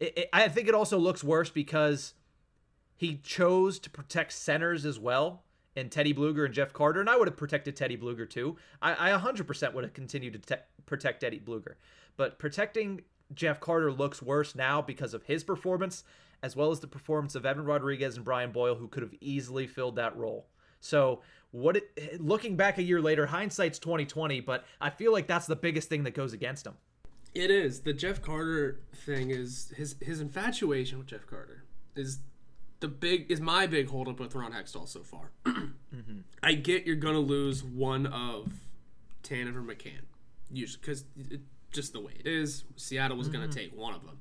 [0.00, 2.14] it, it, I think it also looks worse because
[2.96, 5.44] he chose to protect centers as well
[5.76, 8.56] And Teddy Blueger and Jeff Carter, and I would have protected Teddy Blueger too.
[8.80, 11.74] I, I 100% would have continued to te- protect Teddy Blueger.
[12.16, 13.02] But protecting
[13.34, 16.04] Jeff Carter looks worse now because of his performance,
[16.42, 19.66] as well as the performance of Evan Rodrigues and Brian Boyle, who could have easily
[19.66, 20.46] filled that role.
[20.80, 21.20] So,
[21.52, 25.56] what it, looking back a year later, hindsight's 2020, but I feel like that's the
[25.56, 26.74] biggest thing that goes against him.
[27.34, 29.30] It is the Jeff Carter thing.
[29.30, 32.18] Is his his infatuation with Jeff Carter is
[32.80, 35.30] the big is my big holdup with Ron Hextall so far.
[35.46, 36.20] mm-hmm.
[36.42, 38.52] I get you're gonna lose one of
[39.22, 40.02] Tanev or McCann,
[40.50, 41.04] usually because
[41.70, 42.64] just the way it is.
[42.76, 43.40] Seattle was mm-hmm.
[43.40, 44.18] gonna take one of them.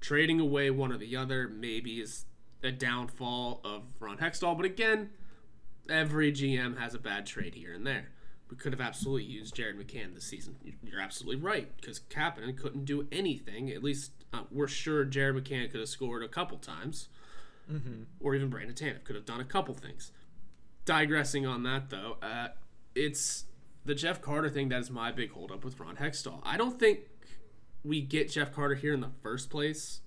[0.00, 2.24] Trading away one or the other maybe is
[2.62, 5.10] a downfall of Ron Hextall, but again,
[5.88, 8.10] every GM has a bad trade here and there.
[8.50, 10.56] We could have absolutely used Jared McCann this season.
[10.82, 13.70] You're absolutely right because Kapanen couldn't do anything.
[13.70, 17.08] At least uh, we're sure Jared McCann could have scored a couple times
[17.70, 18.02] mm-hmm.
[18.18, 20.10] or even Brandon Tanev could have done a couple things.
[20.84, 22.48] Digressing on that though, uh,
[22.94, 23.44] it's
[23.84, 26.40] the Jeff Carter thing that is my big holdup with Ron Hextall.
[26.42, 27.00] I don't think
[27.84, 30.00] we get Jeff Carter here in the first place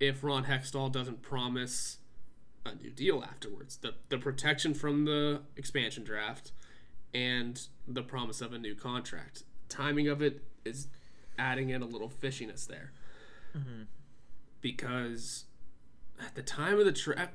[0.00, 1.98] if Ron Hextall doesn't promise
[2.64, 3.76] a new deal afterwards.
[3.76, 6.52] The the protection from the expansion draft
[7.12, 9.44] and the promise of a new contract.
[9.68, 10.88] Timing of it is
[11.38, 12.92] adding in a little fishiness there.
[13.56, 13.82] Mm-hmm.
[14.60, 15.44] Because
[16.24, 17.28] at the time of the trade,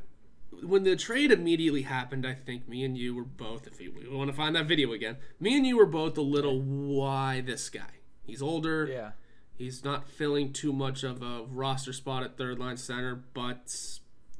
[0.63, 4.29] when the trade immediately happened, I think me and you were both, if you, want
[4.29, 8.01] to find that video again, me and you were both a little, why this guy?
[8.25, 8.87] He's older.
[8.91, 9.11] Yeah.
[9.59, 13.75] He's not filling too much of a roster spot at third line center, but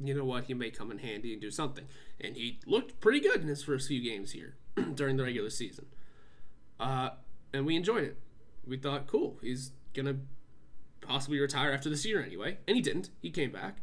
[0.01, 0.45] you know what?
[0.45, 1.83] He may come in handy and do something.
[2.21, 4.55] And he looked pretty good in his first few games here
[4.93, 5.87] during the regular season.
[6.79, 7.09] Uh,
[7.53, 8.17] and we enjoyed it.
[8.65, 10.19] We thought, cool, he's going to
[11.05, 12.59] possibly retire after this year anyway.
[12.65, 13.09] And he didn't.
[13.21, 13.81] He came back.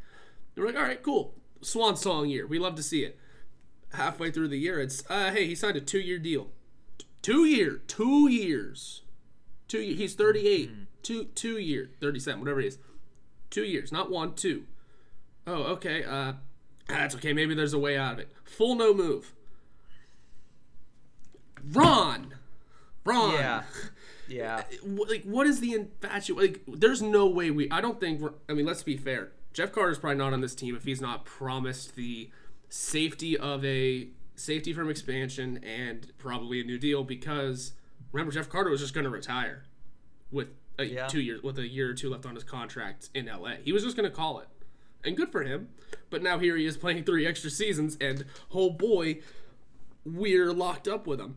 [0.56, 1.34] And we're like, all right, cool.
[1.60, 2.46] Swan song year.
[2.46, 3.18] We love to see it.
[3.92, 6.48] Halfway through the year, it's uh, hey, he signed a two year deal.
[7.20, 9.02] Two year, two years,
[9.68, 9.80] two.
[9.80, 10.70] Year, he's thirty eight.
[10.70, 10.82] Mm-hmm.
[11.06, 12.78] Two two year, thirty seven, whatever it is.
[13.48, 14.64] Two years, not one, two.
[15.46, 16.02] Oh, okay.
[16.02, 16.32] Uh,
[16.88, 17.32] that's okay.
[17.32, 18.32] Maybe there's a way out of it.
[18.42, 19.32] Full no move.
[21.70, 22.34] Ron,
[23.04, 23.34] Ron.
[23.34, 23.62] Yeah.
[24.28, 24.64] Yeah.
[24.84, 26.36] Like, what is the infatuation?
[26.36, 27.70] Like, there's no way we.
[27.70, 28.20] I don't think.
[28.48, 29.30] I mean, let's be fair.
[29.52, 32.28] Jeff Carter's probably not on this team if he's not promised the
[32.68, 37.74] safety of a safety from expansion and probably a new deal because
[38.10, 39.62] remember Jeff Carter was just going to retire
[40.32, 41.06] with a yeah.
[41.06, 43.54] two years with a year or two left on his contract in LA.
[43.62, 44.48] He was just going to call it.
[45.04, 45.68] And good for him.
[46.10, 49.20] But now here he is playing three extra seasons and oh boy,
[50.04, 51.36] we're locked up with him.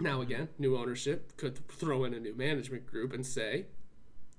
[0.00, 3.66] Now again, new ownership could throw in a new management group and say,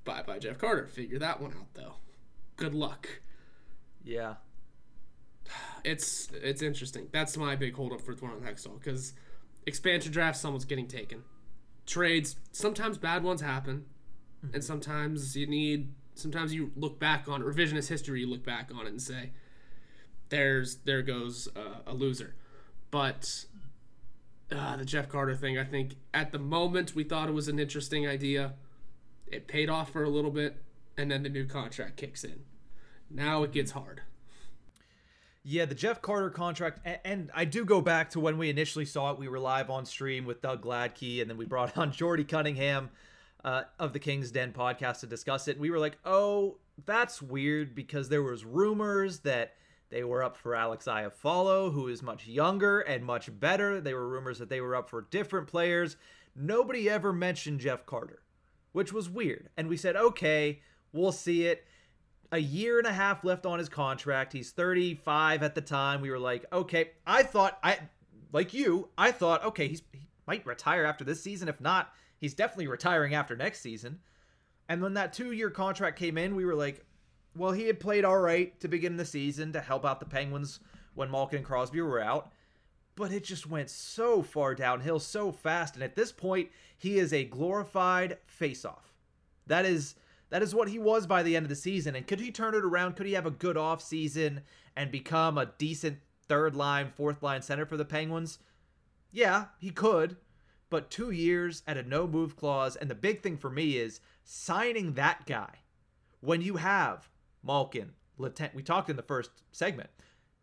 [0.03, 1.95] "Bye bye Jeff Carter." Figure that one out though
[2.57, 3.21] good luck.
[4.03, 4.35] Yeah.
[5.83, 7.07] It's it's interesting.
[7.11, 9.13] That's my big holdup for Ron Hextall because
[9.67, 11.23] expansion draft, someone's getting taken.
[11.85, 13.85] Trades, sometimes bad ones happen,
[14.45, 14.55] mm-hmm.
[14.55, 15.93] and sometimes you need.
[16.17, 18.21] Sometimes you look back on revisionist history.
[18.21, 19.31] You look back on it and say,
[20.29, 22.35] "There's there goes uh, a loser,"
[22.89, 23.45] but
[24.51, 25.57] uh, the Jeff Carter thing.
[25.57, 28.53] I think at the moment we thought it was an interesting idea.
[29.27, 30.61] It paid off for a little bit
[30.97, 32.43] and then the new contract kicks in.
[33.09, 34.01] Now it gets hard.
[35.43, 38.85] Yeah, the Jeff Carter contract, and, and, I do go back to when we initially
[38.85, 39.19] saw it.
[39.19, 42.89] We were live on stream with Doug Gladkey, and then we brought on Jordy Cunningham
[43.45, 45.57] uh, of the King's Den podcast to discuss it.
[45.57, 49.53] We were like, "Oh, that's weird," because there was rumors that
[49.89, 53.79] they were up for Alex Iafallo, who is much younger and much better.
[53.79, 55.95] They were rumors that they were up for different players.
[56.35, 58.23] Nobody ever mentioned Jeff Carter,
[58.73, 59.49] which was weird.
[59.55, 60.59] And we said, "Okay."
[60.95, 61.65] We'll see it.
[62.31, 64.31] A year and a half left on his contract.
[64.31, 65.99] He's 35 at the time.
[66.01, 66.91] We were like, okay.
[67.05, 67.79] I thought I
[68.31, 68.87] like you.
[68.97, 71.49] I thought, okay, he's he might retire after this season.
[71.49, 73.99] If not, he's definitely retiring after next season.
[74.67, 76.85] And when that two-year contract came in, we were like,
[77.35, 80.59] well, he had played all right to begin the season to help out the Penguins
[80.93, 82.31] when Malkin and Crosby were out.
[82.95, 85.75] But it just went so far downhill so fast.
[85.75, 88.93] And at this point, he is a glorified face-off.
[89.47, 89.95] That is
[90.29, 91.95] that is what he was by the end of the season.
[91.95, 92.95] And could he turn it around?
[92.95, 94.41] Could he have a good off season
[94.75, 98.39] and become a decent third line, fourth line center for the Penguins?
[99.11, 100.17] Yeah, he could.
[100.75, 102.75] But two years at a no move clause.
[102.75, 105.59] And the big thing for me is signing that guy
[106.19, 107.07] when you have
[107.41, 108.53] Malkin, Letang.
[108.53, 109.89] We talked in the first segment.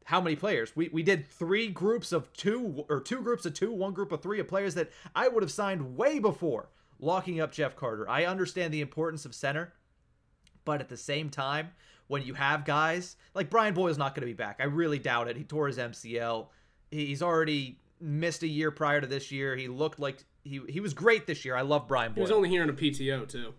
[0.06, 0.74] how many players?
[0.74, 4.22] We we did three groups of two or two groups of two, one group of
[4.22, 8.08] three of players that I would have signed way before locking up Jeff Carter.
[8.08, 9.74] I understand the importance of center,
[10.64, 11.72] but at the same time,
[12.06, 14.60] when you have guys like Brian Boyle's not going to be back.
[14.60, 15.36] I really doubt it.
[15.36, 16.46] He tore his MCL.
[16.90, 19.56] He's already missed a year prior to this year.
[19.56, 21.54] He looked like he he was great this year.
[21.56, 22.16] I love Brian Boyle.
[22.16, 23.54] He was only here in a PTO too.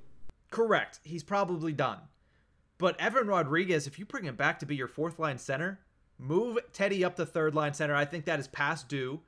[0.51, 0.99] Correct.
[1.03, 1.99] He's probably done.
[2.77, 5.79] But Evan Rodrigues, if you bring him back to be your fourth line center,
[6.17, 7.95] move Teddy up to third line center.
[7.95, 9.21] I think that is past due.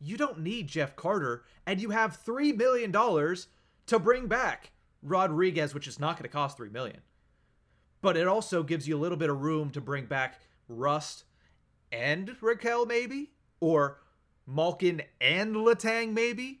[0.00, 3.48] You don't need Jeff Carter, and you have three million dollars
[3.86, 4.72] to bring back
[5.02, 7.00] Rodrigues, which is not going to cost three million.
[8.00, 11.24] But it also gives you a little bit of room to bring back Rust
[11.92, 13.98] and Rakell, maybe, or
[14.46, 16.60] Malkin and Letang, maybe.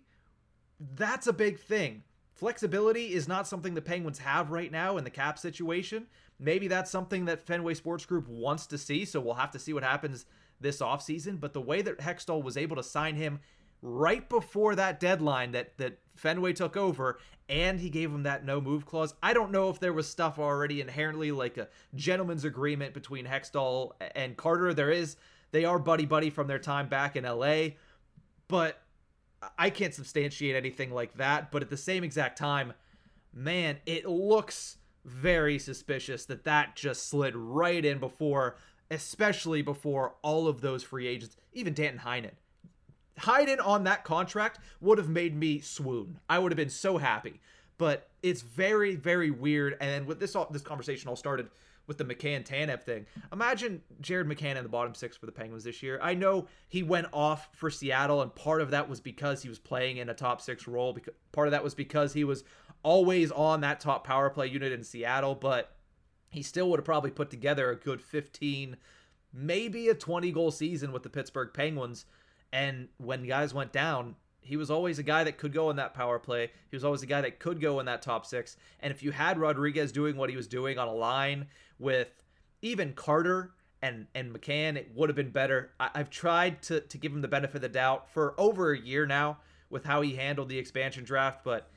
[0.96, 2.02] That's a big thing.
[2.32, 6.06] Flexibility is not something the Penguins have right now in the cap situation.
[6.38, 9.72] Maybe that's something that Fenway Sports Group wants to see, so we'll have to see
[9.72, 10.26] what happens
[10.60, 11.40] this offseason.
[11.40, 13.40] But the way that Hextall was able to sign him
[13.82, 17.18] right before that deadline that, that Fenway took over,
[17.48, 20.38] and he gave him that no move clause, I don't know if there was stuff
[20.38, 24.74] already inherently like a gentleman's agreement between Hextall and Carter.
[24.74, 25.16] There is,
[25.54, 27.68] they are buddy buddy from their time back in LA,
[28.48, 28.82] but
[29.56, 32.72] I can't substantiate anything like that, but at the same exact time,
[33.32, 38.56] man, it looks very suspicious that that just slid right in before,
[38.90, 42.32] especially before all of those free agents, even Danton Heinen.
[43.20, 46.18] Heinen on that contract would have made me swoon.
[46.28, 47.40] I would have been so happy.
[47.78, 49.76] But it's very, very weird.
[49.80, 51.48] And with this all, this conversation all started
[51.86, 53.06] with the McCann Tanev thing.
[53.32, 55.98] Imagine Jared McCann in the bottom six for the Penguins this year.
[56.02, 59.58] I know he went off for Seattle, and part of that was because he was
[59.58, 60.92] playing in a top six role.
[60.92, 62.44] Because part of that was because he was
[62.82, 65.76] always on that top power play unit in Seattle, but
[66.30, 68.76] he still would have probably put together a good 15,
[69.32, 72.06] maybe a 20 goal season with the Pittsburgh Penguins.
[72.52, 75.94] And when guys went down, he was always a guy that could go in that
[75.94, 76.50] power play.
[76.70, 78.56] He was always a guy that could go in that top six.
[78.80, 81.46] And if you had Rodrigues doing what he was doing on a line
[81.78, 82.22] with
[82.62, 83.52] even Carter
[83.82, 85.70] and and McCann, it would have been better.
[85.80, 88.78] I, have tried to to give him the benefit of the doubt for over a
[88.78, 89.38] year now
[89.70, 91.70] with how he handled the expansion draft, but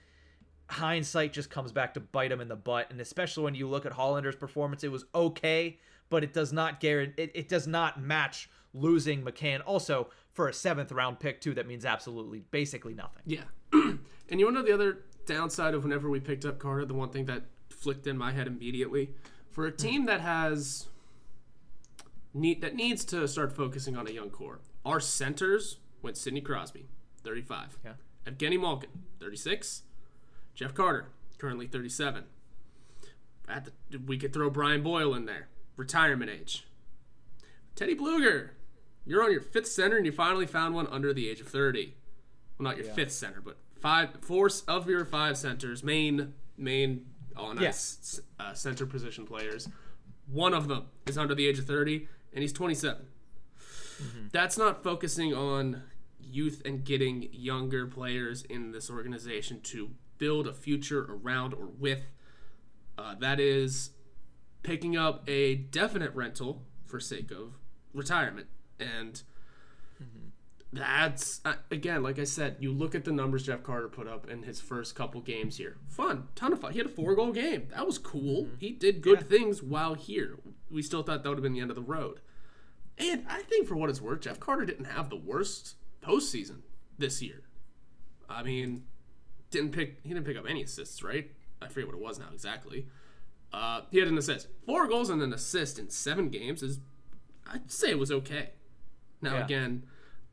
[0.69, 2.91] hindsight just comes back to bite him in the butt.
[2.91, 6.80] And especially when you look at Hallander's performance, it was okay, but it does not
[6.80, 9.61] guarantee it, it does not match losing McCann.
[9.65, 13.23] Also, for a seventh round pick too, that means absolutely basically nothing.
[13.25, 13.43] Yeah.
[13.73, 16.93] and you want to know the other downside of whenever we picked up Carter, the
[16.93, 19.11] one thing that flicked in my head immediately
[19.51, 20.87] for a team that has
[22.33, 24.59] need that needs to start focusing on a young core.
[24.85, 26.87] Our centers went Sidney Crosby,
[27.23, 27.79] 35.
[27.83, 27.93] Yeah.
[28.25, 29.83] Evgeny Malkin, 36.
[30.53, 32.23] Jeff Carter, currently 37.
[33.49, 36.67] At the, we could throw Brian Boyle in there, retirement age.
[37.75, 38.49] Teddy Blueger,
[39.07, 41.95] you're on your fifth center and you finally found one under the age of 30.
[42.57, 42.93] Well, not your yeah.
[42.93, 48.85] fifth center, but five, four of your five centers, main, main all nice uh, center
[48.85, 49.69] position players.
[50.29, 53.05] One of them is under the age of 30, and he's 27.
[54.01, 54.27] Mm-hmm.
[54.31, 55.83] That's not focusing on
[56.19, 62.03] youth and getting younger players in this organization to build a future around or with.
[62.97, 63.91] Uh, that is
[64.63, 67.53] picking up a definite rental for sake of
[67.93, 68.47] retirement.
[68.79, 69.21] And
[70.01, 70.27] mm-hmm
[70.73, 74.29] that's uh, again, like I said, you look at the numbers Jeff Carter put up
[74.29, 75.77] in his first couple games here.
[75.87, 76.73] Fun, ton of fun.
[76.73, 77.67] He had a four goal game.
[77.73, 78.43] That was cool.
[78.43, 78.55] Mm-hmm.
[78.59, 79.37] He did good yeah.
[79.37, 80.37] things while here.
[80.69, 82.19] We still thought that would have been the end of the road.
[82.97, 86.61] And I think for what it's worth, Jeff Carter didn't have the worst postseason
[86.97, 87.43] this year.
[88.29, 88.83] I mean,
[89.51, 91.31] didn't pick he didn't pick up any assists, right?
[91.61, 92.87] I forget what it was now exactly.
[93.53, 96.79] Uh, he had an assist, four goals and an assist in seven games is
[97.49, 98.49] I'd say it was okay.
[99.21, 99.45] Now yeah.
[99.45, 99.84] again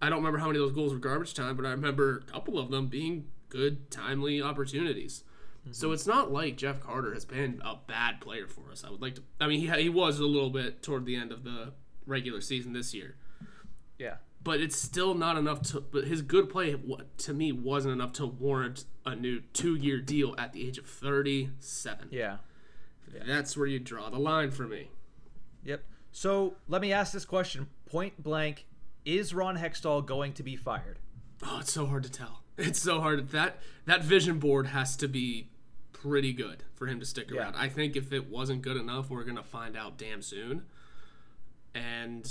[0.03, 2.31] I don't remember how many of those goals were garbage time, but I remember a
[2.31, 5.25] couple of them being good, timely opportunities.
[5.62, 5.73] Mm-hmm.
[5.73, 8.85] So it's not like Jeff Carter has been a bad player for us.
[8.85, 9.23] I would like to.
[9.40, 11.73] I mean, he he was a little bit toward the end of the
[12.07, 13.16] regular season this year.
[13.99, 14.16] Yeah.
[14.42, 15.81] But it's still not enough to.
[15.81, 16.77] But his good play,
[17.16, 22.09] to me, wasn't enough to warrant a new two-year deal at the age of thirty-seven.
[22.11, 22.38] Yeah.
[23.14, 23.23] yeah.
[23.27, 24.90] That's where you draw the line for me.
[25.64, 25.83] Yep.
[26.12, 28.66] So let me ask this question point blank
[29.05, 30.98] is Ron Hextall going to be fired?
[31.42, 32.42] Oh, it's so hard to tell.
[32.57, 33.31] It's so hard.
[33.31, 35.50] That that vision board has to be
[35.92, 37.57] pretty good for him to stick around.
[37.57, 40.63] I think if it wasn't good enough, we're gonna find out damn soon.
[41.75, 42.31] And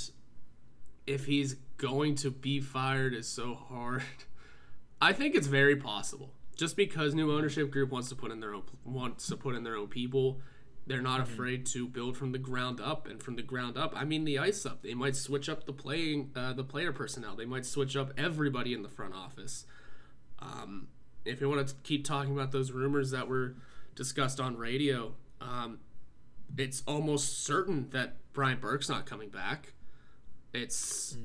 [1.06, 4.04] if he's going to be fired is so hard.
[5.02, 6.34] I think it's very possible.
[6.56, 9.64] Just because new ownership group wants to put in their own wants to put in
[9.64, 10.40] their own people,
[10.86, 14.04] They're not afraid to build from the ground up, and from the ground up, I
[14.04, 14.82] mean the ice up.
[14.84, 17.36] They might switch up the playing, uh, the player personnel.
[17.36, 19.66] They might switch up everybody in the front office.
[20.40, 20.88] Um,
[21.24, 23.56] if you want to keep talking about those rumors that were
[23.96, 25.80] discussed on radio, um,
[26.58, 29.74] it's almost certain that Brian Burke's not coming back.
[30.54, 31.18] It's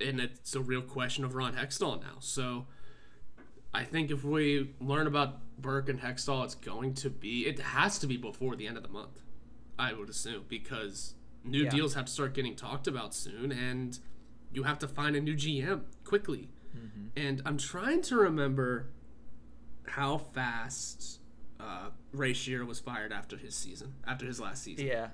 [0.00, 2.16] and it's a real question of Ron Hextall now.
[2.20, 2.66] So
[3.74, 7.98] I think if we learn about Burke and Hextall, it's going to be it has
[8.00, 9.22] to be before the end of the month.
[9.78, 11.14] I would assume because
[11.44, 11.70] new Yeah.
[11.70, 13.98] deals have to start getting talked about soon, and
[14.52, 16.50] you have to find a new GM quickly.
[17.16, 18.86] And I'm trying to remember
[19.88, 21.20] how fast
[21.60, 24.86] uh, Ray Shero was fired after his season, after his last season.
[24.86, 25.08] Yeah.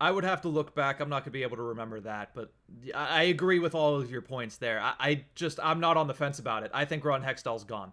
[0.00, 0.98] I would have to look back.
[1.00, 2.52] I'm not going to be able to remember that, but
[2.94, 4.80] I I agree with all of your points there.
[4.80, 6.70] I, I just I'm not on the fence about it.
[6.74, 7.92] I think Ron Hextall's gone.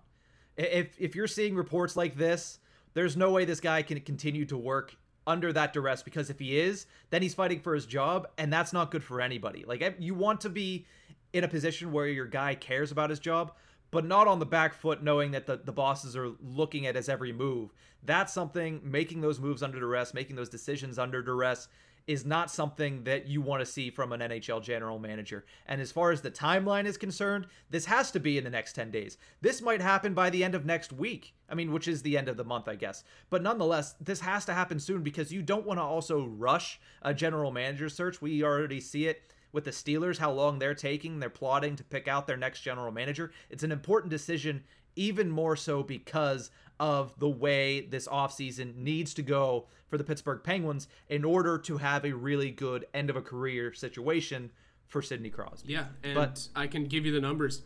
[0.58, 2.60] If if you're seeing reports like this,
[2.94, 4.96] there's no way this guy can continue to work
[5.28, 8.74] under that duress because if he is, then he's fighting for his job and that's
[8.74, 9.64] not good for anybody.
[9.66, 10.86] Like you want to be
[11.34, 13.54] in a position where your guy cares about his job,
[13.92, 17.08] but not on the back foot knowing that the, the bosses are looking at his
[17.08, 17.74] every move.
[18.04, 21.68] That's something making those moves under duress, making those decisions under duress
[22.08, 25.46] is not something that you want to see from an NHL general manager.
[25.66, 28.74] And as far as the timeline is concerned, this has to be in the next
[28.74, 29.18] 10 days.
[29.42, 31.34] This might happen by the end of next week.
[31.50, 33.04] I mean, which is the end of the month, I guess.
[33.30, 37.14] But nonetheless, this has to happen soon because you don't want to also rush a
[37.14, 38.22] general manager search.
[38.22, 42.08] We already see it with the Steelers, how long they're taking, they're plotting to pick
[42.08, 43.32] out their next general manager.
[43.50, 44.64] It's an important decision,
[44.96, 46.52] even more so because
[46.82, 51.78] of the way this offseason needs to go for the Pittsburgh Penguins in order to
[51.78, 54.50] have a really good end of a career situation
[54.88, 55.72] for Sidney Crosby.
[55.74, 57.62] Yeah, and But- I can give you the numbers.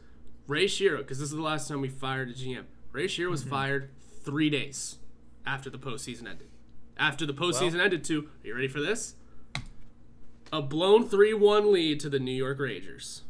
[0.47, 2.65] Ray Shero, because this is the last time we fired a GM.
[2.91, 3.31] Ray Shero Mm-hmm.
[3.31, 3.89] was fired
[4.23, 4.97] three days
[5.45, 6.49] after the postseason ended.
[6.97, 8.29] After the postseason ended, too.
[8.43, 9.15] Are you ready for this?
[10.53, 13.23] A blown 3 1 lead to the New York Rangers.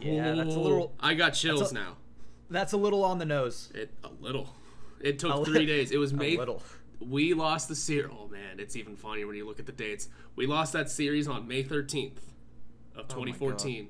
[0.00, 1.96] Yeah, that's a little I got chills a- now.
[2.50, 3.70] That's a little on the nose.
[3.74, 4.54] It a little.
[5.00, 5.90] It took A li- three days.
[5.90, 6.36] It was A May.
[6.36, 6.62] little.
[7.00, 8.10] We lost the series.
[8.12, 10.08] Oh man, it's even funnier when you look at the dates.
[10.36, 12.18] We lost that series on May 13th
[12.96, 13.88] Oh of 2014.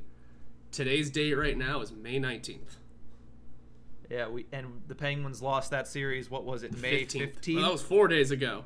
[0.72, 2.76] Today's date right now is May 19th.
[4.10, 6.30] Yeah, we and the Penguins lost that series.
[6.30, 6.76] What was it?
[6.80, 7.36] May 15th.
[7.40, 7.54] 15th.
[7.54, 8.64] Well, that was four days ago.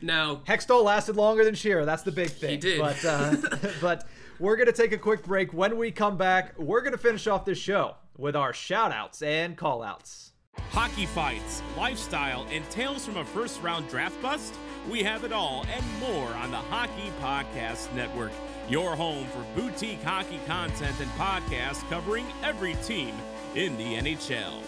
[0.00, 1.84] Now, Hextall lasted longer than Shero.
[1.84, 2.50] That's the big thing.
[2.50, 2.80] He did.
[2.80, 3.36] But uh,
[3.80, 4.06] but
[4.38, 5.52] we're gonna take a quick break.
[5.52, 9.56] When we come back, we're gonna finish off this show with our shout outs and
[9.56, 10.32] call outs.
[10.70, 14.54] Hockey fights, lifestyle, and tales from a first round draft bust?
[14.90, 18.32] We have it all and more on the Hockey Podcast Network,
[18.68, 23.14] your home for boutique hockey content and podcasts covering every team
[23.54, 24.67] in the NHL.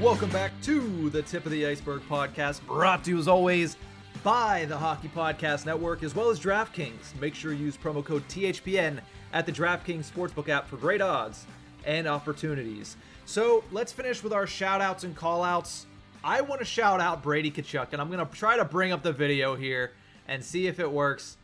[0.00, 3.76] Welcome back to the Tip of the Iceberg podcast, brought to you as always
[4.22, 7.18] by the Hockey Podcast Network as well as DraftKings.
[7.20, 9.00] Make sure you use promo code THPN
[9.32, 11.46] at the DraftKings Sportsbook app for great odds
[11.84, 12.96] and opportunities.
[13.26, 15.86] So let's finish with our shout outs and call outs.
[16.22, 19.02] I want to shout out Brady Tkachuk, and I'm going to try to bring up
[19.02, 19.94] the video here
[20.28, 21.38] and see if it works.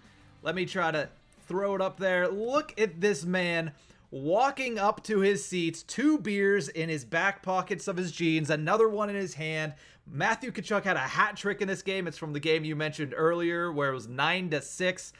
[0.44, 1.08] Let me try to
[1.48, 2.28] throw it up there.
[2.28, 3.72] Look at this man
[4.14, 8.88] walking up to his seats, two beers in his back pockets of his jeans, another
[8.88, 9.74] one in his hand.
[10.06, 12.06] Matthew Tkachuk had a hat trick in this game.
[12.06, 15.12] It's from the game you mentioned earlier where it was 9 to 6.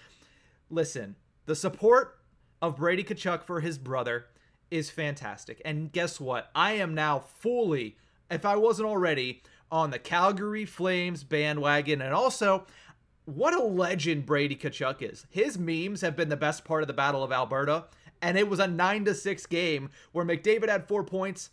[0.71, 1.17] Listen,
[1.47, 2.21] the support
[2.63, 4.27] of Brady Tkachuk for his brother
[4.71, 5.61] is fantastic.
[5.65, 6.51] And guess what?
[6.55, 7.97] I am now fully,
[8.31, 9.43] if I wasn't already,
[9.73, 12.01] on the Calgary Flames bandwagon.
[12.01, 12.65] And also,
[13.25, 15.27] what a legend Brady Tkachuk is.
[15.31, 17.87] His memes have been the best part of the Battle of Alberta.
[18.23, 21.51] And it was a 9 to 6 game where McDavid had four points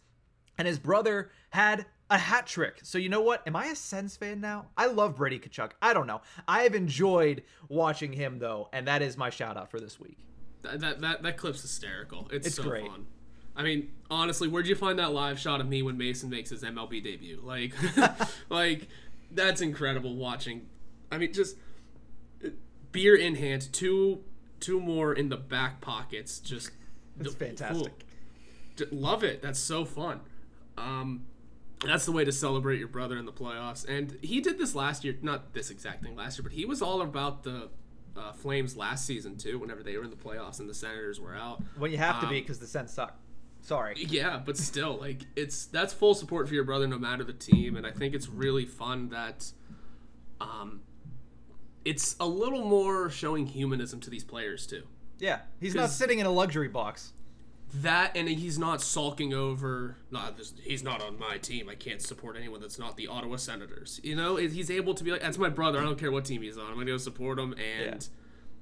[0.57, 2.79] and his brother had a hat trick.
[2.83, 3.45] So you know what?
[3.47, 4.67] Am I a Sens fan now?
[4.77, 5.71] I love Brady Tkachuk.
[5.81, 6.21] I don't know.
[6.47, 10.17] I have enjoyed watching him though, and that is my shout out for this week.
[10.63, 12.27] that that that, that clip's hysterical.
[12.31, 12.85] It's, It's so great.
[12.85, 13.05] fun.
[13.55, 16.63] I mean, honestly, where'd you find that live shot of me when Mason makes his
[16.63, 17.41] MLB debut?
[17.43, 17.73] Like,
[18.49, 18.87] like
[19.31, 20.67] that's incredible watching.
[21.11, 21.57] I mean, just
[22.45, 22.49] uh,
[22.91, 24.23] beer in hand, two
[24.61, 26.39] two more in the back pockets.
[26.39, 26.71] Just
[27.19, 28.05] It's fantastic.
[28.91, 29.41] Love it.
[29.41, 30.21] That's so fun.
[30.77, 31.25] Um,
[31.85, 33.87] that's the way to celebrate your brother in the playoffs.
[33.87, 36.81] And he did this last year, not this exact thing last year, but he was
[36.81, 37.69] all about the
[38.15, 39.59] uh, Flames last season too.
[39.59, 41.61] Whenever they were in the playoffs and the Senators were out.
[41.77, 43.17] Well, you have to be Um, because the Sens suck.
[43.61, 43.95] Sorry.
[43.97, 47.75] Yeah, but still, like it's that's full support for your brother, no matter the team.
[47.75, 49.51] And I think it's really fun that
[50.39, 50.81] Um,
[51.85, 54.83] it's a little more showing humanism to these players too.
[55.19, 57.13] Yeah, he's not sitting in a luxury box.
[57.75, 59.95] That and he's not sulking over.
[60.09, 61.69] Nah, this, he's not on my team.
[61.69, 64.01] I can't support anyone that's not the Ottawa Senators.
[64.03, 65.79] You know, he's able to be like, "That's my brother.
[65.79, 66.65] I don't care what team he's on.
[66.65, 68.07] I'm gonna go support him." And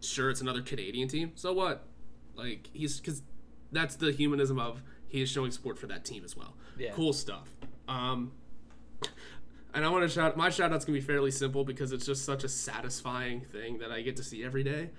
[0.01, 1.31] sure, it's another Canadian team.
[1.35, 1.87] So what?
[2.35, 3.23] Like he's because
[3.71, 6.55] that's the humanism of he is showing support for that team as well.
[6.77, 6.91] Yeah.
[6.91, 7.49] Cool stuff.
[7.87, 8.31] Um,
[9.73, 12.25] and I want to shout my shout out's gonna be fairly simple because it's just
[12.25, 14.89] such a satisfying thing that I get to see every day.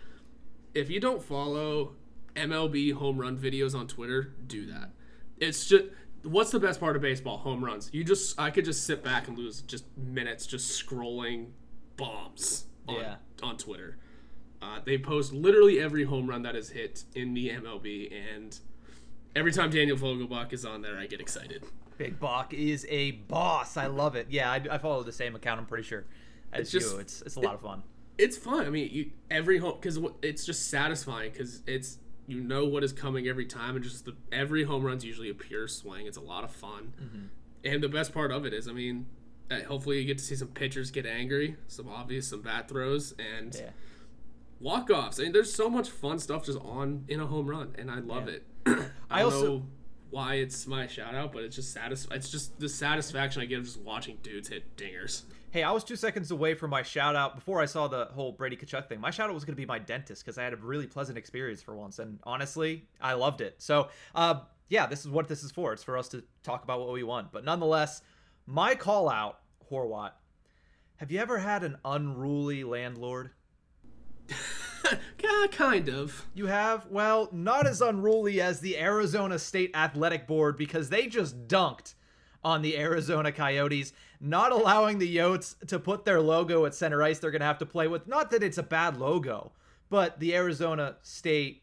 [0.75, 1.93] If you don't follow
[2.37, 4.91] MLB home run videos on Twitter, do that.
[5.39, 5.85] It's just
[6.23, 7.39] what's the best part of baseball?
[7.39, 7.91] Home runs.
[7.93, 11.49] You just I could just sit back and lose just minutes just scrolling
[11.97, 13.17] bombs on Yeah.
[13.43, 13.97] on Twitter.
[14.63, 18.59] Uh, they post literally every home run that is hit in the MLB, and
[19.35, 21.65] every time Daniel Vogelbach is on there, I get excited.
[22.01, 23.77] Big Bach is a boss.
[23.77, 24.29] I love it.
[24.31, 25.61] Yeah, I, I follow the same account.
[25.61, 26.07] I'm pretty sure
[26.51, 26.99] as It's just- you.
[27.01, 27.83] It's it's a lot of fun.
[28.17, 28.65] It's fun.
[28.67, 32.93] I mean, you every home because it's just satisfying because it's you know what is
[32.95, 36.07] coming every time, and just the every home run's usually a pure swing.
[36.07, 37.27] It's a lot of fun, Mm-hmm.
[37.65, 39.07] and the best part of it is, I mean,
[39.51, 43.15] uh, hopefully you get to see some pitchers get angry, some obvious some bat throws,
[43.19, 43.71] and Yeah.
[44.61, 45.19] walk offs.
[45.21, 47.99] I mean, there's so much fun stuff just on in a home run, and I
[48.01, 48.35] love Yeah.
[48.35, 48.47] it.
[48.71, 48.85] I
[49.21, 49.67] I also- know
[50.11, 53.59] why it's my shout out, but it's just satis- It's just the satisfaction I get
[53.59, 55.23] of just watching dudes hit dingers.
[55.53, 58.31] Hey, I was two seconds away from my shout out before I saw the whole
[58.33, 59.01] Brady Tkachuk thing.
[59.01, 61.19] My shout out was going to be my dentist because I had a really pleasant
[61.19, 63.57] experience for once, and honestly, I loved it.
[63.59, 65.73] So, uh, yeah, this is what this is for.
[65.73, 67.33] It's for us to talk about what we want.
[67.33, 68.03] But nonetheless,
[68.47, 69.41] my call out,
[69.71, 70.13] Horwat.
[70.97, 73.31] Have you ever had an unruly landlord?
[75.23, 76.27] yeah, kind of.
[76.35, 76.87] You have?
[76.87, 81.95] Well, not as unruly as the Arizona State Athletic Board because they just dunked
[82.43, 87.19] on the Arizona Coyotes, not allowing the Yotes to put their logo at center ice
[87.19, 88.07] they're going to have to play with.
[88.07, 89.53] Not that it's a bad logo,
[89.91, 91.63] but the Arizona State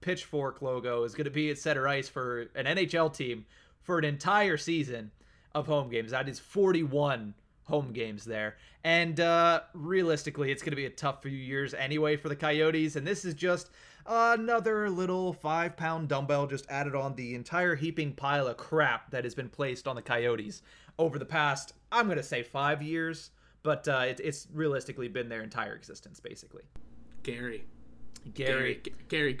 [0.00, 3.46] pitchfork logo is going to be at center ice for an NHL team
[3.82, 5.10] for an entire season
[5.54, 6.10] of home games.
[6.10, 7.34] That is 41
[7.70, 8.56] home games there.
[8.84, 12.96] And uh, realistically, it's going to be a tough few years anyway for the Coyotes.
[12.96, 13.70] And this is just
[14.06, 19.24] another little five pound dumbbell just added on the entire heaping pile of crap that
[19.24, 20.62] has been placed on the Coyotes
[20.98, 23.30] over the past, I'm going to say five years.
[23.62, 26.62] But uh, it, it's realistically been their entire existence, basically.
[27.22, 27.64] Gary.
[28.34, 28.80] Gary.
[29.08, 29.38] Gary, Gary,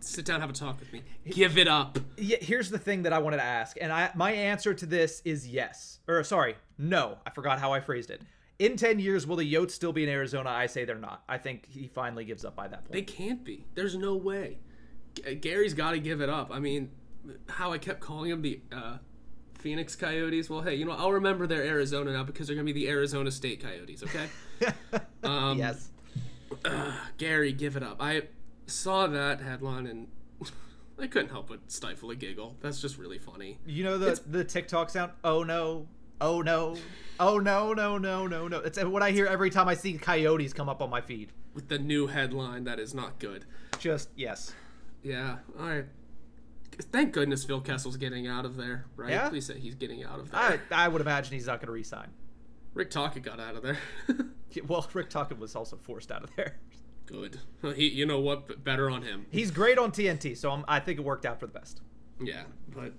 [0.00, 1.02] sit down, have a talk with me.
[1.28, 1.98] Give it up.
[2.16, 5.22] Yeah, here's the thing that I wanted to ask, and I my answer to this
[5.24, 7.18] is yes, or sorry, no.
[7.26, 8.22] I forgot how I phrased it.
[8.58, 10.50] In ten years, will the Yotes still be in Arizona?
[10.50, 11.22] I say they're not.
[11.28, 12.92] I think he finally gives up by that point.
[12.92, 13.66] They can't be.
[13.74, 14.58] There's no way.
[15.14, 16.50] G- Gary's got to give it up.
[16.50, 16.90] I mean,
[17.48, 18.98] how I kept calling them the uh,
[19.58, 20.48] Phoenix Coyotes.
[20.48, 22.88] Well, hey, you know, I'll remember they're Arizona now because they're going to be the
[22.88, 24.28] Arizona State Coyotes, okay?
[25.22, 25.90] um, yes.
[27.18, 27.96] Gary, give it up.
[28.00, 28.22] I
[28.66, 30.08] saw that headline and
[30.98, 32.56] I couldn't help but stifle a giggle.
[32.60, 33.58] That's just really funny.
[33.66, 35.12] You know the the TikTok sound?
[35.24, 35.88] Oh no.
[36.20, 36.76] Oh no.
[37.18, 38.58] Oh no, no, no, no, no.
[38.58, 41.32] It's what I hear every time I see coyotes come up on my feed.
[41.54, 43.46] With the new headline, that is not good.
[43.78, 44.52] Just yes.
[45.02, 45.84] Yeah, all right.
[46.92, 49.10] Thank goodness Phil Kessel's getting out of there, right?
[49.10, 49.28] Yeah?
[49.30, 50.60] Please say he's getting out of there.
[50.70, 52.08] I I would imagine he's not going to resign.
[52.74, 53.78] Rick Tocchet got out of there.
[54.66, 56.56] Well, Rick Tocchet was also forced out of there.
[57.04, 57.40] Good.
[57.74, 58.64] He, you know what?
[58.64, 59.26] Better on him.
[59.30, 61.82] He's great on TNT, so I'm, I think it worked out for the best.
[62.18, 62.44] Yeah,
[62.74, 62.94] but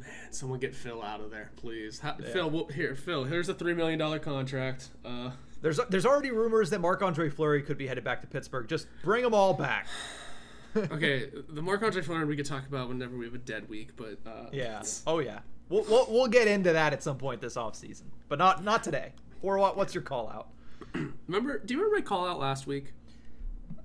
[0.00, 2.00] man, someone get Phil out of there, please.
[2.00, 3.24] How, Phil, well, here, Phil.
[3.24, 4.88] Here's a three million dollar contract.
[5.04, 5.30] Uh,
[5.62, 8.68] There's there's already rumors that Marc Andre Fleury could be headed back to Pittsburgh.
[8.68, 9.86] Just bring them all back.
[10.76, 13.90] okay, the Marc Andre Fleury we could talk about whenever we have a dead week,
[13.96, 14.82] but uh, Yeah.
[15.06, 15.40] Oh yeah.
[15.68, 19.12] We'll, we'll, we'll get into that at some point this offseason, but not not today.
[19.42, 19.76] Or what?
[19.76, 20.48] What's your call out?
[21.28, 21.58] Remember?
[21.58, 22.92] Do you remember my call out last week?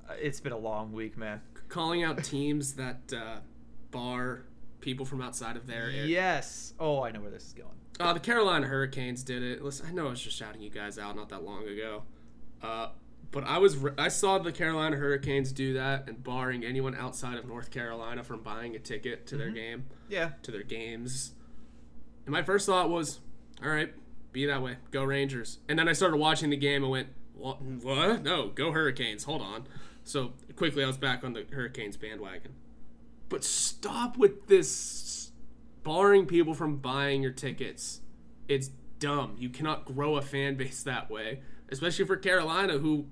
[0.09, 1.41] Uh, It's been a long week, man.
[1.69, 3.37] Calling out teams that uh,
[3.91, 4.45] bar
[4.85, 5.89] people from outside of there.
[5.89, 6.73] Yes.
[6.79, 7.69] Oh, I know where this is going.
[7.99, 9.61] Uh, the Carolina Hurricanes did it.
[9.63, 12.03] Listen, I know I was just shouting you guys out not that long ago,
[12.61, 12.89] uh,
[13.31, 17.37] but I was re- I saw the Carolina Hurricanes do that and barring anyone outside
[17.37, 20.31] of North Carolina from buying a ticket to their game, Yeah.
[20.43, 21.31] to their games.
[22.25, 23.19] And my first thought was,
[23.63, 23.91] all right,
[24.31, 25.59] be that way, go Rangers.
[25.67, 27.61] And then I started watching the game and went, what?
[27.61, 28.23] What?
[28.23, 29.23] No, go Hurricanes.
[29.23, 29.67] Hold on.
[30.03, 32.53] So quickly, I was back on the Hurricanes bandwagon.
[33.29, 35.31] But stop with this
[35.83, 38.01] barring people from buying your tickets.
[38.47, 38.69] It's
[38.99, 39.35] dumb.
[39.39, 43.07] You cannot grow a fan base that way, especially for Carolina, who,